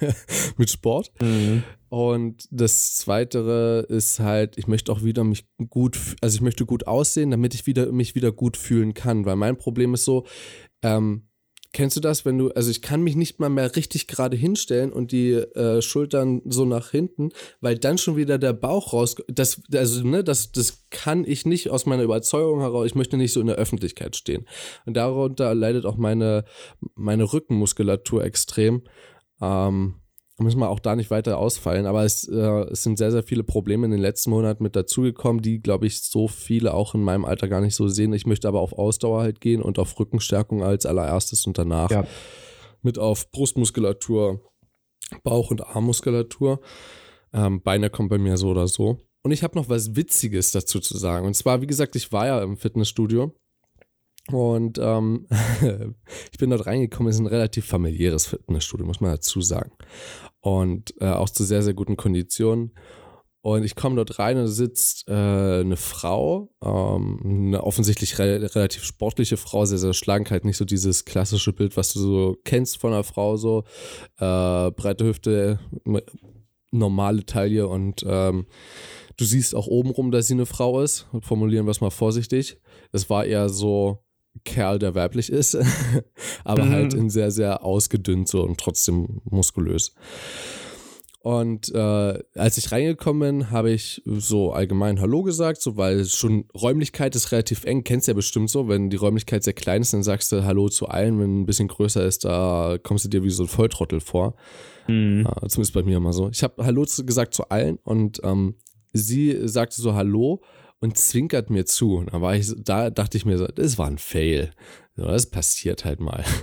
[0.56, 1.12] mit Sport.
[1.20, 1.62] Mhm.
[1.88, 6.86] Und das Zweite ist halt, ich möchte auch wieder mich gut, also ich möchte gut
[6.86, 9.24] aussehen, damit ich wieder mich wieder gut fühlen kann.
[9.24, 10.26] Weil mein Problem ist so,
[10.82, 11.28] ähm,
[11.74, 14.92] Kennst du das, wenn du, also ich kann mich nicht mal mehr richtig gerade hinstellen
[14.92, 19.60] und die äh, Schultern so nach hinten, weil dann schon wieder der Bauch raus, das,
[19.74, 23.40] also, ne, das, das kann ich nicht aus meiner Überzeugung heraus, ich möchte nicht so
[23.40, 24.46] in der Öffentlichkeit stehen.
[24.86, 26.44] Und darunter leidet auch meine,
[26.94, 28.82] meine Rückenmuskulatur extrem.
[29.42, 29.96] Ähm,
[30.38, 33.44] müssen wir auch da nicht weiter ausfallen, aber es, äh, es sind sehr, sehr viele
[33.44, 37.24] Probleme in den letzten Monaten mit dazugekommen, die, glaube ich, so viele auch in meinem
[37.24, 38.12] Alter gar nicht so sehen.
[38.12, 42.04] Ich möchte aber auf Ausdauer halt gehen und auf Rückenstärkung als allererstes und danach ja.
[42.82, 44.40] mit auf Brustmuskulatur,
[45.22, 46.60] Bauch- und Armmuskulatur.
[47.32, 48.98] Ähm, Beine kommen bei mir so oder so.
[49.22, 51.26] Und ich habe noch was Witziges dazu zu sagen.
[51.26, 53.32] Und zwar, wie gesagt, ich war ja im Fitnessstudio
[54.30, 55.26] und ähm,
[56.32, 59.72] ich bin dort reingekommen, es ist ein relativ familiäres Fitnessstudio, muss man dazu sagen.
[60.40, 62.72] Und äh, auch zu sehr, sehr guten Konditionen.
[63.42, 68.84] Und ich komme dort rein und sitzt äh, eine Frau, ähm, eine offensichtlich re relativ
[68.84, 72.78] sportliche Frau, sehr, sehr schlank, halt nicht so dieses klassische Bild, was du so kennst
[72.78, 73.64] von einer Frau, so
[74.16, 75.58] äh, breite Hüfte,
[76.70, 78.46] normale Taille und ähm,
[79.18, 81.06] du siehst auch obenrum, dass sie eine Frau ist.
[81.20, 82.58] Formulieren wir es mal vorsichtig.
[82.92, 84.03] Es war eher so,
[84.44, 85.56] Kerl, der weiblich ist,
[86.44, 86.70] aber mhm.
[86.70, 89.94] halt in sehr, sehr ausgedünnt so und trotzdem muskulös.
[91.24, 96.44] Und äh, als ich reingekommen bin, habe ich so allgemein Hallo gesagt, so weil schon
[96.54, 99.94] Räumlichkeit ist relativ eng, kennst du ja bestimmt so, wenn die Räumlichkeit sehr klein ist,
[99.94, 103.24] dann sagst du Hallo zu allen, wenn ein bisschen größer ist, da kommst du dir
[103.24, 104.36] wie so ein Volltrottel vor.
[104.86, 105.26] Mhm.
[105.26, 106.28] Äh, zumindest bei mir immer so.
[106.28, 108.56] Ich habe Hallo gesagt zu allen und ähm,
[108.92, 110.42] sie sagte so Hallo
[110.84, 112.04] und zwinkert mir zu.
[112.10, 114.50] Da war ich, da dachte ich mir so, das war ein Fail.
[114.96, 116.24] Das passiert halt mal.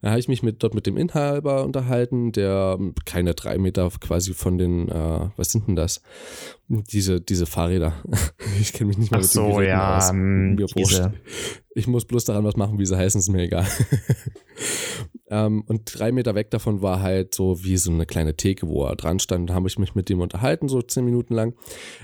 [0.00, 4.34] Da habe ich mich mit, dort mit dem Inhaber unterhalten, der keine drei Meter quasi
[4.34, 6.02] von den, äh, was sind denn das?
[6.66, 7.92] Diese, diese Fahrräder.
[8.60, 10.10] Ich kenne mich nicht mehr Ach mit so, den ja, aus.
[10.10, 10.66] Ähm, Mir
[11.76, 13.66] Ich muss bloß daran was machen, wie sie heißen, ist mir egal.
[15.30, 18.84] Ähm, und drei Meter weg davon war halt so wie so eine kleine Theke, wo
[18.84, 19.48] er dran stand.
[19.48, 21.54] Da habe ich mich mit dem unterhalten, so zehn Minuten lang.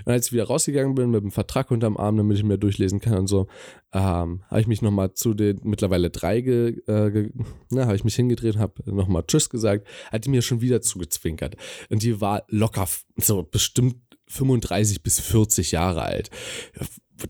[0.04, 3.00] Und als ich wieder rausgegangen bin mit dem Vertrag unterm Arm, damit ich mir durchlesen
[3.00, 3.48] kann und so,
[3.92, 7.30] ähm, habe ich mich nochmal zu den mittlerweile drei, ge, äh, ge,
[7.70, 11.56] ne, habe ich mich hingedreht, habe nochmal Tschüss gesagt, hat die mir schon wieder zugezwinkert.
[11.90, 12.86] Und die war locker,
[13.16, 13.96] so bestimmt
[14.28, 16.30] 35 bis 40 Jahre alt.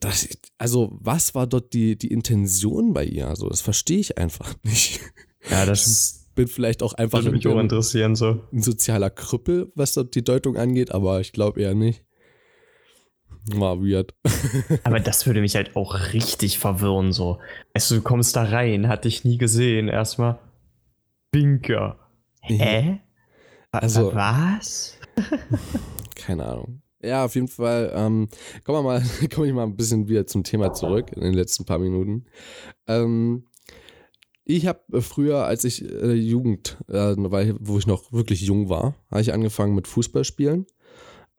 [0.01, 0.29] Das,
[0.59, 3.29] also, was war dort die, die Intention bei ihr?
[3.29, 5.01] Also, das verstehe ich einfach nicht.
[5.51, 8.43] Ja, das bin vielleicht auch einfach würde mich auch interessieren, so.
[8.53, 12.05] ein sozialer Krüppel, was dort die Deutung angeht, aber ich glaube eher nicht.
[13.55, 14.13] War weird.
[14.83, 17.39] Aber das würde mich halt auch richtig verwirren, so.
[17.75, 20.41] Also, du kommst da rein, hat dich nie gesehen, erstmal.
[21.31, 21.97] Binker.
[22.41, 23.01] Hä?
[23.71, 24.99] Also, was?
[26.17, 26.83] keine Ahnung.
[27.03, 27.93] Ja, auf jeden Fall.
[27.95, 28.29] Ähm,
[28.65, 29.03] kommen wir mal,
[29.35, 32.25] komme ich mal ein bisschen wieder zum Thema zurück in den letzten paar Minuten.
[32.89, 33.47] Ähm,
[34.49, 38.95] ich habe früher, als ich äh, Jugend, äh, weil, wo ich noch wirklich jung war,
[39.11, 40.67] habe ich angefangen mit Fußballspielen.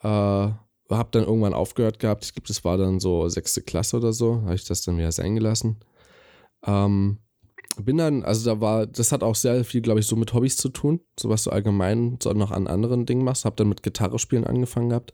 [0.01, 2.25] Äh, habe dann irgendwann aufgehört gehabt.
[2.25, 4.41] Ich glaube, das war dann so sechste Klasse oder so.
[4.41, 5.77] Habe ich das dann wieder sein gelassen.
[6.65, 7.19] Ähm,
[7.79, 10.57] bin dann, also da war, das hat auch sehr viel, glaube ich, so mit Hobbys
[10.57, 10.99] zu tun.
[11.17, 13.45] So was du allgemein so noch an anderen Dingen machst.
[13.45, 15.13] Habe dann mit Gitarre spielen angefangen gehabt.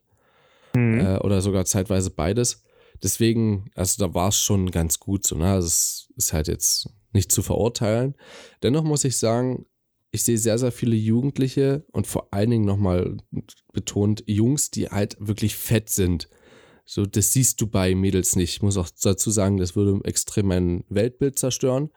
[0.76, 1.00] Mhm.
[1.00, 2.64] Äh, oder sogar zeitweise beides.
[3.04, 5.52] Deswegen, also da war es schon ganz gut so, ne?
[5.52, 8.16] Also es ist halt jetzt nicht zu verurteilen.
[8.62, 9.66] Dennoch muss ich sagen,
[10.12, 13.18] ich sehe sehr, sehr viele Jugendliche und vor allen Dingen nochmal
[13.72, 16.30] betont Jungs, die halt wirklich fett sind.
[16.86, 18.56] So, das siehst du bei Mädels nicht.
[18.56, 21.90] Ich muss auch dazu sagen, das würde extrem mein Weltbild zerstören.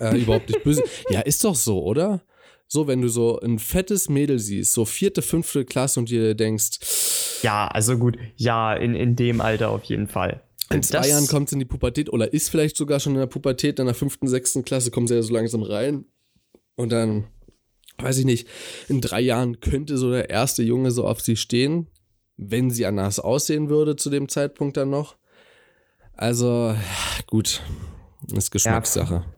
[0.00, 0.82] Äh, überhaupt nicht böse.
[1.10, 2.22] Ja, ist doch so, oder?
[2.66, 7.42] So, wenn du so ein fettes Mädel siehst, so vierte, fünfte Klasse und dir denkst.
[7.42, 10.42] Ja, also gut, ja, in, in dem Alter auf jeden Fall.
[10.70, 13.20] In zwei das, Jahren kommt sie in die Pubertät oder ist vielleicht sogar schon in
[13.20, 16.06] der Pubertät, in der fünften, sechsten Klasse kommt sie ja so langsam rein.
[16.74, 17.24] Und dann,
[17.98, 18.48] weiß ich nicht,
[18.88, 21.86] in drei Jahren könnte so der erste Junge so auf sie stehen,
[22.36, 25.16] wenn sie anders aussehen würde zu dem Zeitpunkt dann noch.
[26.14, 26.74] Also,
[27.26, 27.62] gut,
[28.34, 29.14] ist Geschmackssache.
[29.14, 29.34] Ja,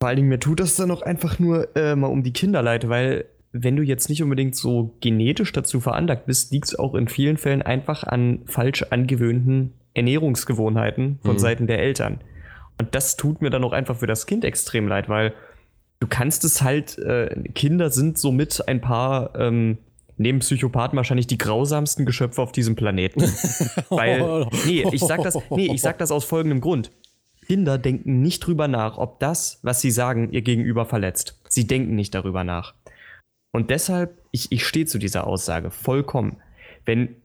[0.00, 2.88] vor allen Dingen, mir tut das dann auch einfach nur äh, mal um die Kinderleite,
[2.88, 7.08] weil wenn du jetzt nicht unbedingt so genetisch dazu veranlagt bist, liegt es auch in
[7.08, 11.38] vielen Fällen einfach an falsch angewöhnten Ernährungsgewohnheiten von mhm.
[11.38, 12.20] Seiten der Eltern.
[12.80, 15.34] Und das tut mir dann auch einfach für das Kind extrem leid, weil
[16.00, 19.78] du kannst es halt, äh, Kinder sind somit ein paar, ähm,
[20.16, 23.20] neben Psychopathen wahrscheinlich die grausamsten Geschöpfe auf diesem Planeten.
[23.88, 26.90] weil, nee, ich sag das, nee, ich sag das aus folgendem Grund.
[27.46, 31.40] Kinder denken nicht drüber nach, ob das, was sie sagen, ihr Gegenüber verletzt.
[31.48, 32.74] Sie denken nicht darüber nach.
[33.52, 36.36] Und deshalb, ich, ich stehe zu dieser Aussage vollkommen.
[36.84, 37.16] Wenn,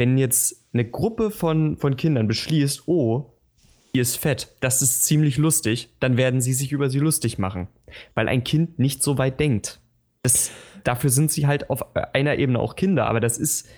[0.00, 3.34] wenn jetzt eine Gruppe von, von Kindern beschließt, oh,
[3.92, 7.68] ihr ist fett, das ist ziemlich lustig, dann werden sie sich über sie lustig machen.
[8.14, 9.78] Weil ein Kind nicht so weit denkt.
[10.22, 10.52] Das,
[10.84, 13.68] dafür sind sie halt auf einer Ebene auch Kinder, aber das ist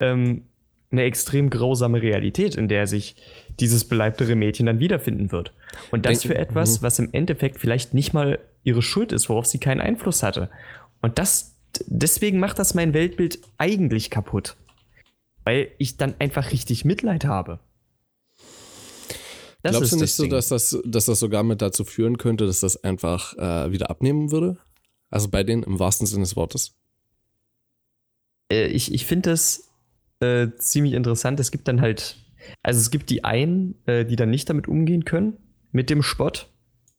[0.00, 0.42] ähm,
[0.90, 3.14] eine extrem grausame Realität, in der sich
[3.60, 5.52] dieses beleibtere Mädchen dann wiederfinden wird.
[5.92, 6.84] Und das für etwas, mhm.
[6.84, 10.50] was im Endeffekt vielleicht nicht mal ihre Schuld ist, worauf sie keinen Einfluss hatte.
[11.00, 11.54] Und das,
[11.86, 14.56] deswegen macht das mein Weltbild eigentlich kaputt.
[15.44, 17.60] Weil ich dann einfach richtig Mitleid habe.
[19.62, 22.60] Das Glaubst du nicht so, dass das, dass das sogar mit dazu führen könnte, dass
[22.60, 24.56] das einfach äh, wieder abnehmen würde?
[25.10, 26.76] Also bei denen im wahrsten Sinne des Wortes?
[28.50, 29.70] Äh, ich ich finde das
[30.20, 31.40] äh, ziemlich interessant.
[31.40, 32.16] Es gibt dann halt,
[32.62, 35.36] also es gibt die einen, äh, die dann nicht damit umgehen können,
[35.72, 36.48] mit dem Spott,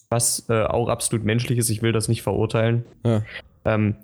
[0.10, 1.70] was äh, auch absolut menschlich ist.
[1.70, 2.86] Ich will das nicht verurteilen.
[3.06, 3.24] Ja.
[3.66, 3.96] Ähm,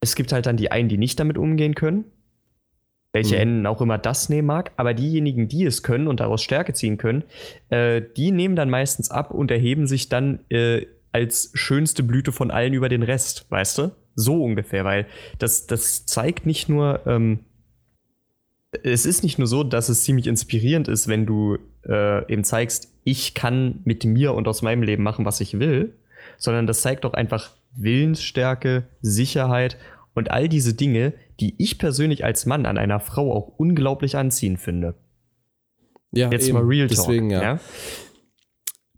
[0.00, 2.04] es gibt halt dann die einen, die nicht damit umgehen können,
[3.16, 3.40] welche mhm.
[3.40, 6.98] Enden auch immer das nehmen mag, aber diejenigen, die es können und daraus Stärke ziehen
[6.98, 7.24] können,
[7.70, 12.50] äh, die nehmen dann meistens ab und erheben sich dann äh, als schönste Blüte von
[12.50, 13.92] allen über den Rest, weißt du?
[14.16, 15.06] So ungefähr, weil
[15.38, 17.38] das, das zeigt nicht nur, ähm,
[18.82, 21.56] es ist nicht nur so, dass es ziemlich inspirierend ist, wenn du
[21.88, 25.94] äh, eben zeigst, ich kann mit mir und aus meinem Leben machen, was ich will,
[26.36, 29.78] sondern das zeigt auch einfach Willensstärke, Sicherheit
[30.16, 34.58] und all diese Dinge, die ich persönlich als Mann an einer Frau auch unglaublich anziehend
[34.58, 34.94] finde.
[36.10, 36.54] Ja, jetzt eben.
[36.54, 36.96] mal Real Talk.
[36.96, 37.42] Deswegen, ja.
[37.42, 37.60] ja?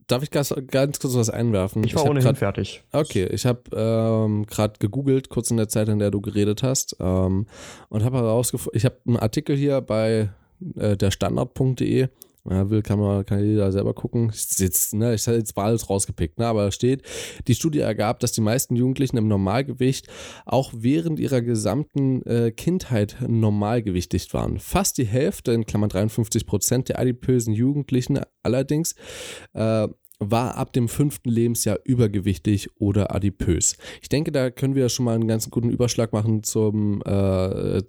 [0.07, 1.85] Darf ich ganz, ganz kurz was einwerfen?
[1.85, 2.83] Ich war ich ohnehin grad, fertig.
[2.93, 6.97] Okay, ich habe ähm, gerade gegoogelt, kurz in der Zeit, in der du geredet hast,
[7.01, 7.47] ähm,
[7.91, 10.31] und habe herausgefunden, ich habe einen Artikel hier bei
[10.77, 12.09] äh, der Standard.de
[12.51, 14.33] ja, will, kann man, kann jeder selber gucken.
[14.33, 17.03] Jetzt, ne, ich habe jetzt mal alles rausgepickt, ne, aber da steht,
[17.47, 20.09] die Studie ergab, dass die meisten Jugendlichen im Normalgewicht
[20.47, 24.59] auch während ihrer gesamten äh, Kindheit normalgewichtig waren.
[24.59, 28.95] Fast die Hälfte, in Klammern 53 Prozent der adipösen Jugendlichen allerdings,
[29.53, 33.77] äh, war ab dem fünften Lebensjahr übergewichtig oder adipös.
[34.03, 37.83] Ich denke, da können wir schon mal einen ganz guten Überschlag machen zum, äh,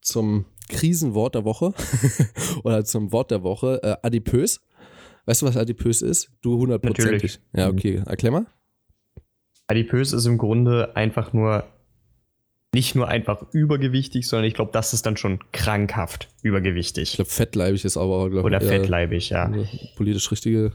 [0.00, 1.72] zum Krisenwort der Woche
[2.64, 3.80] oder zum Wort der Woche.
[3.82, 4.60] Äh, adipös.
[5.26, 6.30] Weißt du, was adipös ist?
[6.40, 7.40] Du hundertprozentig.
[7.54, 8.02] Ja, okay.
[8.06, 8.46] Erklär mal.
[9.66, 11.64] Adipös ist im Grunde einfach nur
[12.74, 17.10] nicht nur einfach übergewichtig, sondern ich glaube, das ist dann schon krankhaft übergewichtig.
[17.10, 19.50] Ich glaube, fettleibig ist aber, glaube Oder fettleibig, ja.
[19.96, 20.72] Politisch richtige,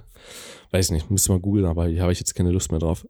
[0.74, 3.06] weiß nicht, müsste mal googeln, aber hier habe ich jetzt keine Lust mehr drauf.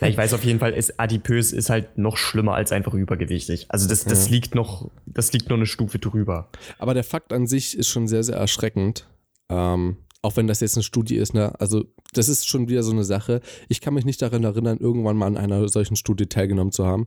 [0.00, 3.66] Ja, ich weiß auf jeden Fall, ist adipös ist halt noch schlimmer als einfach übergewichtig.
[3.68, 4.32] Also das, das ja.
[4.32, 6.48] liegt noch, das liegt noch eine Stufe drüber.
[6.78, 9.08] Aber der Fakt an sich ist schon sehr, sehr erschreckend.
[9.48, 11.58] Ähm, auch wenn das jetzt eine Studie ist, ne?
[11.60, 13.40] Also, das ist schon wieder so eine Sache.
[13.68, 17.06] Ich kann mich nicht daran erinnern, irgendwann mal an einer solchen Studie teilgenommen zu haben.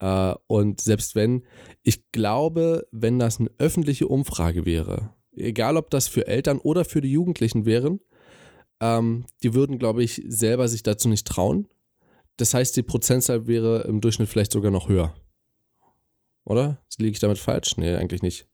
[0.00, 1.44] Äh, und selbst wenn,
[1.82, 7.00] ich glaube, wenn das eine öffentliche Umfrage wäre, egal ob das für Eltern oder für
[7.00, 8.00] die Jugendlichen wären,
[8.80, 11.68] ähm, die würden, glaube ich, selber sich dazu nicht trauen.
[12.36, 15.14] Das heißt, die Prozentzahl wäre im Durchschnitt vielleicht sogar noch höher.
[16.44, 16.78] Oder?
[16.98, 17.76] Liege ich damit falsch?
[17.76, 18.46] Nee, eigentlich nicht.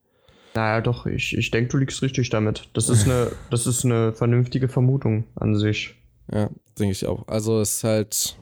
[0.54, 2.68] Naja, doch, ich, ich denke, du liegst richtig damit.
[2.72, 5.94] Das ist, eine, das ist eine vernünftige Vermutung an sich.
[6.32, 7.26] Ja, denke ich auch.
[7.28, 8.36] Also es ist halt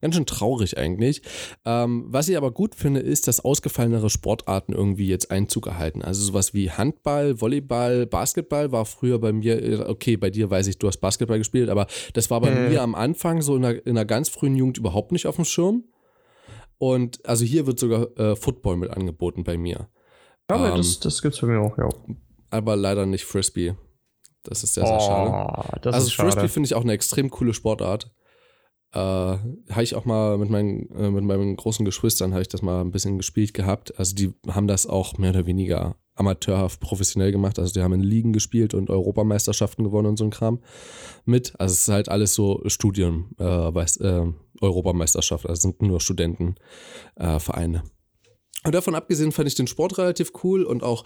[0.00, 1.22] Ganz schön traurig eigentlich.
[1.64, 6.02] Ähm, was ich aber gut finde, ist, dass ausgefallenere Sportarten irgendwie jetzt Einzug erhalten.
[6.02, 10.66] Also sowas wie Handball, Volleyball, Basketball war früher bei mir, äh, okay, bei dir weiß
[10.68, 12.68] ich, du hast Basketball gespielt, aber das war bei äh.
[12.68, 15.44] mir am Anfang so in einer, in einer ganz frühen Jugend überhaupt nicht auf dem
[15.44, 15.84] Schirm.
[16.78, 19.88] Und also hier wird sogar äh, Football mit angeboten bei mir.
[20.50, 21.88] Ja, ähm, das, das es bei mir auch, ja.
[22.50, 23.74] Aber leider nicht Frisbee.
[24.44, 25.92] Das ist sehr, sehr oh, schade.
[25.92, 28.12] also Frisbee finde ich auch eine extrem coole Sportart
[28.92, 32.62] äh, habe ich auch mal mit meinen, äh, mit meinen großen Geschwistern habe ich das
[32.62, 33.98] mal ein bisschen gespielt gehabt.
[33.98, 37.58] Also die haben das auch mehr oder weniger amateurhaft professionell gemacht.
[37.58, 40.60] Also die haben in Ligen gespielt und Europameisterschaften gewonnen und so ein Kram
[41.24, 41.54] mit.
[41.58, 44.24] Also es ist halt alles so Studien, äh, weiß, äh,
[44.60, 45.46] Europameisterschaft.
[45.46, 47.82] Also sind nur Studentenvereine.
[48.64, 51.04] und davon abgesehen fand ich den Sport relativ cool und auch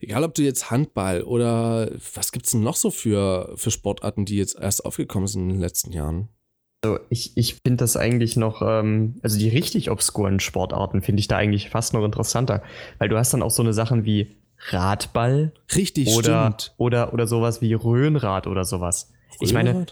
[0.00, 4.26] egal ob du jetzt Handball oder was gibt es denn noch so für, für Sportarten,
[4.26, 6.28] die jetzt erst aufgekommen sind in den letzten Jahren?
[6.84, 11.28] Also ich, ich finde das eigentlich noch, ähm, also die richtig obskuren Sportarten finde ich
[11.28, 12.62] da eigentlich fast noch interessanter,
[12.98, 14.34] weil du hast dann auch so eine Sachen wie
[14.70, 15.52] Radball.
[15.74, 16.74] Richtig, oder, stimmt.
[16.78, 19.12] Oder, oder sowas wie Röhnrad oder sowas.
[19.30, 19.42] Röhnrad?
[19.42, 19.86] Ich meine,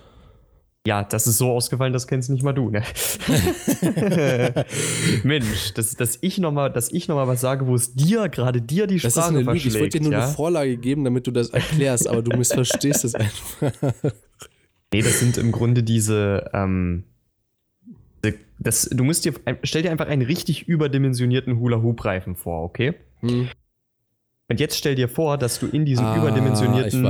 [0.85, 2.83] ja, das ist so ausgefallen, das kennst nicht mal du, ne?
[5.22, 9.12] Mensch, dass, dass ich nochmal noch, was sage, wo es dir, gerade dir die das
[9.12, 9.68] Sprache ist eine Lüge.
[9.68, 10.24] Ich wollte dir nur ja?
[10.24, 13.72] eine Vorlage geben, damit du das erklärst, aber du missverstehst es einfach.
[14.92, 17.05] Nee, das sind im Grunde diese, ähm,
[18.59, 22.94] das, du musst dir, stell dir einfach einen richtig überdimensionierten Hula-Hoop-Reifen vor, okay?
[23.20, 23.48] Hm.
[24.48, 27.07] Und jetzt stell dir vor, dass du in diesem ah, überdimensionierten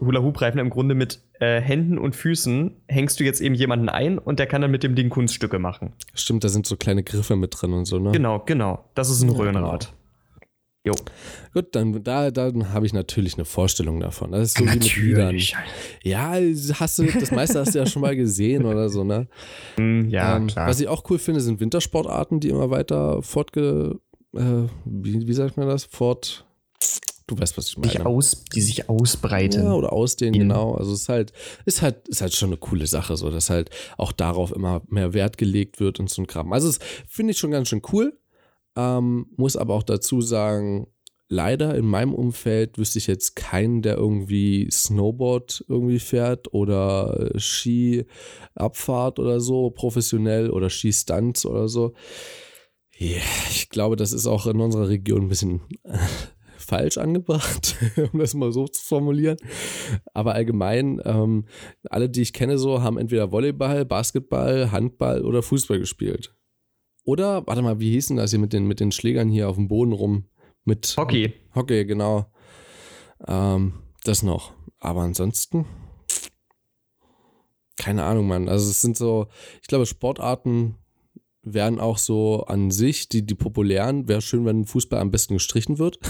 [0.00, 4.38] Hula-Hoop-Reifen im Grunde mit äh, Händen und Füßen hängst du jetzt eben jemanden ein und
[4.38, 5.94] der kann dann mit dem Ding Kunststücke machen.
[6.14, 8.12] Stimmt, da sind so kleine Griffe mit drin und so, ne?
[8.12, 8.84] Genau, genau.
[8.94, 9.86] Das ist ein ja, Röhnrad.
[9.86, 10.01] Genau.
[10.84, 10.94] Jo.
[11.54, 14.32] Gut, dann da, dann habe ich natürlich eine Vorstellung davon.
[14.32, 14.96] Das ist so natürlich.
[14.96, 15.38] wie mit Liedern.
[16.02, 16.32] Ja,
[16.80, 19.28] hast du, das meiste hast du ja schon mal gesehen oder so, ne?
[19.76, 20.68] Mm, ja, ähm, klar.
[20.68, 24.00] Was ich auch cool finde, sind Wintersportarten, die immer weiter fortge...
[24.34, 25.84] Äh, wie, wie sagt man das?
[25.84, 26.46] Fort...
[27.28, 27.92] Du weißt, was ich meine.
[27.92, 29.62] Sich aus, die sich ausbreiten.
[29.62, 30.74] Ja, oder ausdehnen, genau.
[30.74, 31.32] Also es ist halt,
[31.64, 35.14] ist halt, ist halt schon eine coole Sache, so, dass halt auch darauf immer mehr
[35.14, 36.52] Wert gelegt wird und so ein Kram.
[36.52, 38.18] Also das finde ich schon ganz schön cool.
[38.76, 40.86] Ähm, muss aber auch dazu sagen,
[41.28, 49.18] leider in meinem Umfeld wüsste ich jetzt keinen, der irgendwie Snowboard irgendwie fährt oder Skiabfahrt
[49.18, 51.94] oder so, professionell oder Skistunts oder so.
[53.00, 55.96] Yeah, ich glaube, das ist auch in unserer Region ein bisschen äh,
[56.58, 57.76] falsch angebracht,
[58.12, 59.38] um das mal so zu formulieren.
[60.12, 61.46] Aber allgemein, ähm,
[61.88, 66.34] alle, die ich kenne, so haben entweder Volleyball, Basketball, Handball oder Fußball gespielt.
[67.04, 69.68] Oder, warte mal, wie hießen das hier mit den, mit den Schlägern hier auf dem
[69.68, 70.26] Boden rum?
[70.64, 71.34] Mit Hockey.
[71.54, 72.26] Hockey, genau.
[73.26, 74.52] Ähm, das noch.
[74.78, 75.66] Aber ansonsten,
[77.76, 78.48] keine Ahnung, Mann.
[78.48, 79.26] Also es sind so,
[79.60, 80.76] ich glaube, Sportarten
[81.42, 85.78] wären auch so an sich, die, die populären, wäre schön, wenn Fußball am besten gestrichen
[85.78, 85.98] wird.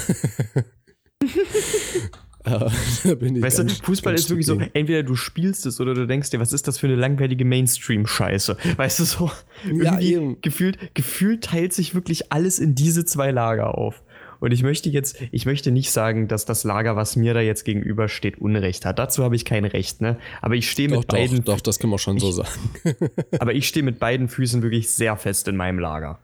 [2.44, 6.52] weißt du, Fußball ist wirklich so, entweder du spielst es oder du denkst dir, was
[6.52, 8.56] ist das für eine langweilige Mainstream-Scheiße?
[8.76, 9.30] Weißt du so?
[9.72, 10.40] Ja, eben.
[10.40, 14.02] Gefühlt, gefühlt teilt sich wirklich alles in diese zwei Lager auf.
[14.42, 17.64] Und ich möchte jetzt, ich möchte nicht sagen, dass das Lager, was mir da jetzt
[17.64, 18.98] gegenübersteht, Unrecht hat.
[18.98, 20.18] Dazu habe ich kein Recht, ne?
[20.40, 21.44] Aber ich stehe mit beiden.
[21.44, 22.50] Doch, das kann man schon ich, so sagen.
[23.38, 26.18] aber ich stehe mit beiden Füßen wirklich sehr fest in meinem Lager.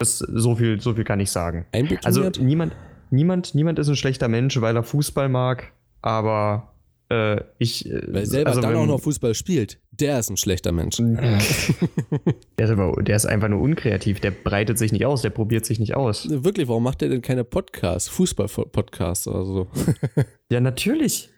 [0.00, 1.64] Das, so viel, so viel kann ich sagen.
[2.02, 2.74] Also niemand,
[3.10, 6.70] niemand, niemand ist ein schlechter Mensch, weil er Fußball mag, aber
[7.10, 7.90] äh, ich.
[7.90, 10.96] Äh, Weil selber also dann wenn, auch noch Fußball spielt, der ist ein schlechter Mensch.
[12.58, 15.66] der, ist aber, der ist einfach nur unkreativ, der breitet sich nicht aus, der probiert
[15.66, 16.28] sich nicht aus.
[16.30, 19.68] Wirklich, warum macht der denn keine Podcasts, Fußball-Podcasts oder so?
[20.50, 21.30] ja, natürlich.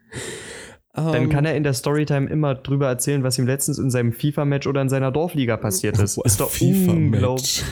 [0.95, 4.67] Dann kann er in der Storytime immer drüber erzählen, was ihm letztens in seinem FIFA-Match
[4.67, 6.19] oder in seiner Dorfliga passiert ist.
[6.25, 7.65] ist doch unglaublich.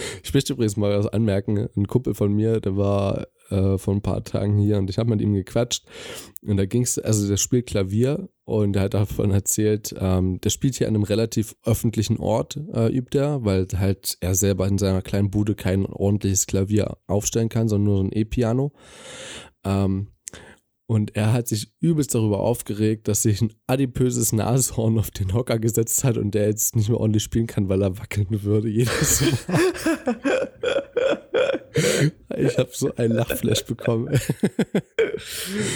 [0.22, 1.68] Ich möchte übrigens mal was anmerken.
[1.76, 5.10] Ein Kumpel von mir, der war äh, vor ein paar Tagen hier und ich habe
[5.10, 5.84] mit ihm gequatscht.
[6.42, 10.50] Und da ging es, also der spielt Klavier und er hat davon erzählt, ähm, der
[10.50, 14.78] spielt hier an einem relativ öffentlichen Ort, äh, übt er, weil halt er selber in
[14.78, 18.72] seiner kleinen Bude kein ordentliches Klavier aufstellen kann, sondern nur so ein E-Piano.
[19.64, 20.08] Ähm,
[20.90, 25.60] und er hat sich übelst darüber aufgeregt, dass sich ein adipöses Nashorn auf den Hocker
[25.60, 29.20] gesetzt hat und der jetzt nicht mehr ordentlich spielen kann, weil er wackeln würde jedes
[29.20, 29.60] Mal.
[32.38, 34.18] ich habe so ein Lachflash bekommen.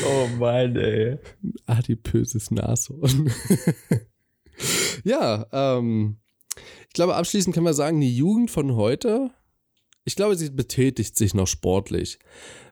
[0.04, 1.18] oh Mann, ey.
[1.66, 3.30] Adipöses Nashorn.
[5.04, 6.16] ja, ähm,
[6.88, 9.30] ich glaube, abschließend kann man sagen, die Jugend von heute,
[10.04, 12.18] ich glaube, sie betätigt sich noch sportlich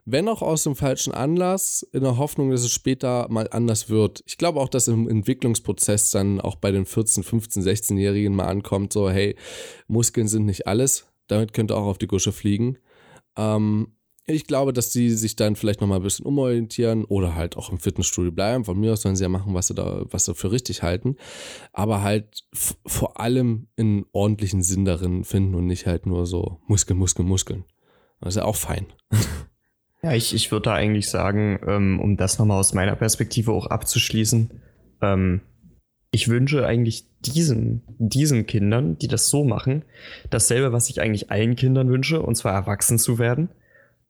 [0.05, 4.21] wenn auch aus dem falschen Anlass, in der Hoffnung, dass es später mal anders wird.
[4.25, 8.91] Ich glaube auch, dass im Entwicklungsprozess dann auch bei den 14, 15, 16-Jährigen mal ankommt,
[8.91, 9.35] so, hey,
[9.87, 12.77] Muskeln sind nicht alles, damit könnt ihr auch auf die Gusche fliegen.
[13.37, 13.95] Ähm,
[14.25, 17.77] ich glaube, dass die sich dann vielleicht nochmal ein bisschen umorientieren oder halt auch im
[17.77, 18.63] Fitnessstudio bleiben.
[18.63, 21.17] Von mir aus sollen sie ja machen, was sie da, was sie für richtig halten.
[21.73, 22.43] Aber halt
[22.85, 27.65] vor allem einen ordentlichen Sinn darin finden und nicht halt nur so Muskeln, Muskeln, Muskeln.
[28.21, 28.85] Das ist ja auch fein.
[30.01, 33.67] Ja, ich, ich würde da eigentlich sagen, ähm, um das nochmal aus meiner Perspektive auch
[33.67, 34.51] abzuschließen,
[35.01, 35.41] ähm,
[36.11, 39.83] ich wünsche eigentlich diesen, diesen Kindern, die das so machen,
[40.29, 43.49] dasselbe, was ich eigentlich allen Kindern wünsche, und zwar erwachsen zu werden.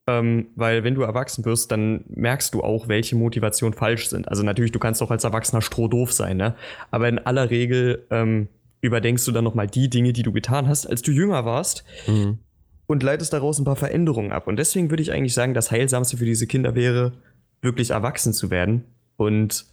[0.05, 4.27] Ähm, weil wenn du erwachsen wirst, dann merkst du auch, welche Motivationen falsch sind.
[4.27, 6.55] Also natürlich, du kannst auch als Erwachsener strohdoof sein, ne?
[6.91, 8.49] Aber in aller Regel ähm,
[8.81, 11.85] überdenkst du dann nochmal die Dinge, die du getan hast, als du jünger warst.
[12.07, 12.39] Mhm
[12.85, 14.47] und leitest daraus ein paar Veränderungen ab.
[14.47, 17.13] Und deswegen würde ich eigentlich sagen, das Heilsamste für diese Kinder wäre,
[17.61, 18.83] wirklich erwachsen zu werden
[19.17, 19.65] und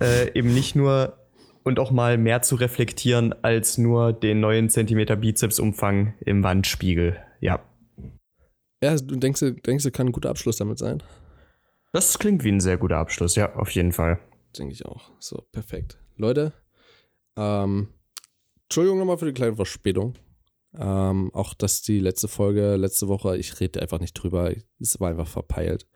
[0.00, 1.18] äh, eben nicht nur
[1.62, 7.16] und auch mal mehr zu reflektieren als nur den neuen Zentimeter Bizepsumfang im Wandspiegel.
[7.40, 7.60] Ja.
[8.82, 11.02] Ja, du denkst, denkst, du kann ein guter Abschluss damit sein?
[11.92, 14.18] Das klingt wie ein sehr guter Abschluss, ja, auf jeden Fall.
[14.58, 15.10] Denke ich auch.
[15.20, 15.98] So, perfekt.
[16.16, 16.52] Leute,
[17.36, 17.88] ähm,
[18.64, 20.14] Entschuldigung nochmal für die kleine Verspätung.
[20.74, 25.10] Ähm, auch dass die letzte Folge, letzte Woche, ich rede einfach nicht drüber, es war
[25.10, 25.86] einfach verpeilt.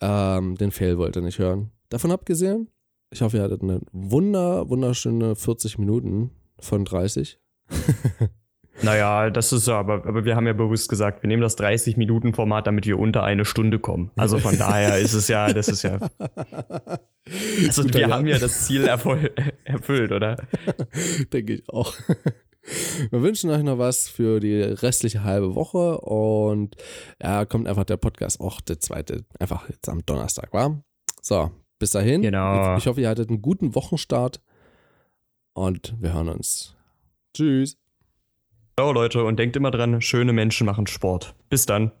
[0.00, 1.72] Ähm, den Fail wollte nicht hören.
[1.88, 2.70] Davon abgesehen,
[3.10, 6.30] ich hoffe, ihr hattet eine wunder, wunderschöne 40 Minuten
[6.60, 7.40] von 30.
[8.82, 12.66] naja, das ist ja, aber, aber wir haben ja bewusst gesagt, wir nehmen das 30-Minuten-Format,
[12.66, 14.10] damit wir unter eine Stunde kommen.
[14.16, 15.98] Also von daher ist es ja, das ist ja.
[17.66, 20.36] Also wir haben ja das Ziel erfüllt, oder?
[21.32, 21.94] Denke ich auch.
[23.10, 26.76] Wir wünschen euch noch was für die restliche halbe Woche und
[27.22, 30.82] ja, kommt einfach der Podcast auch der zweite, einfach jetzt am Donnerstag, war?
[31.22, 32.22] So, bis dahin.
[32.22, 32.76] Genau.
[32.76, 34.40] Ich hoffe, ihr hattet einen guten Wochenstart
[35.54, 36.76] und wir hören uns.
[37.34, 37.78] Tschüss.
[38.80, 41.34] Ciao Leute und denkt immer dran, schöne Menschen machen Sport.
[41.50, 41.92] Bis dann.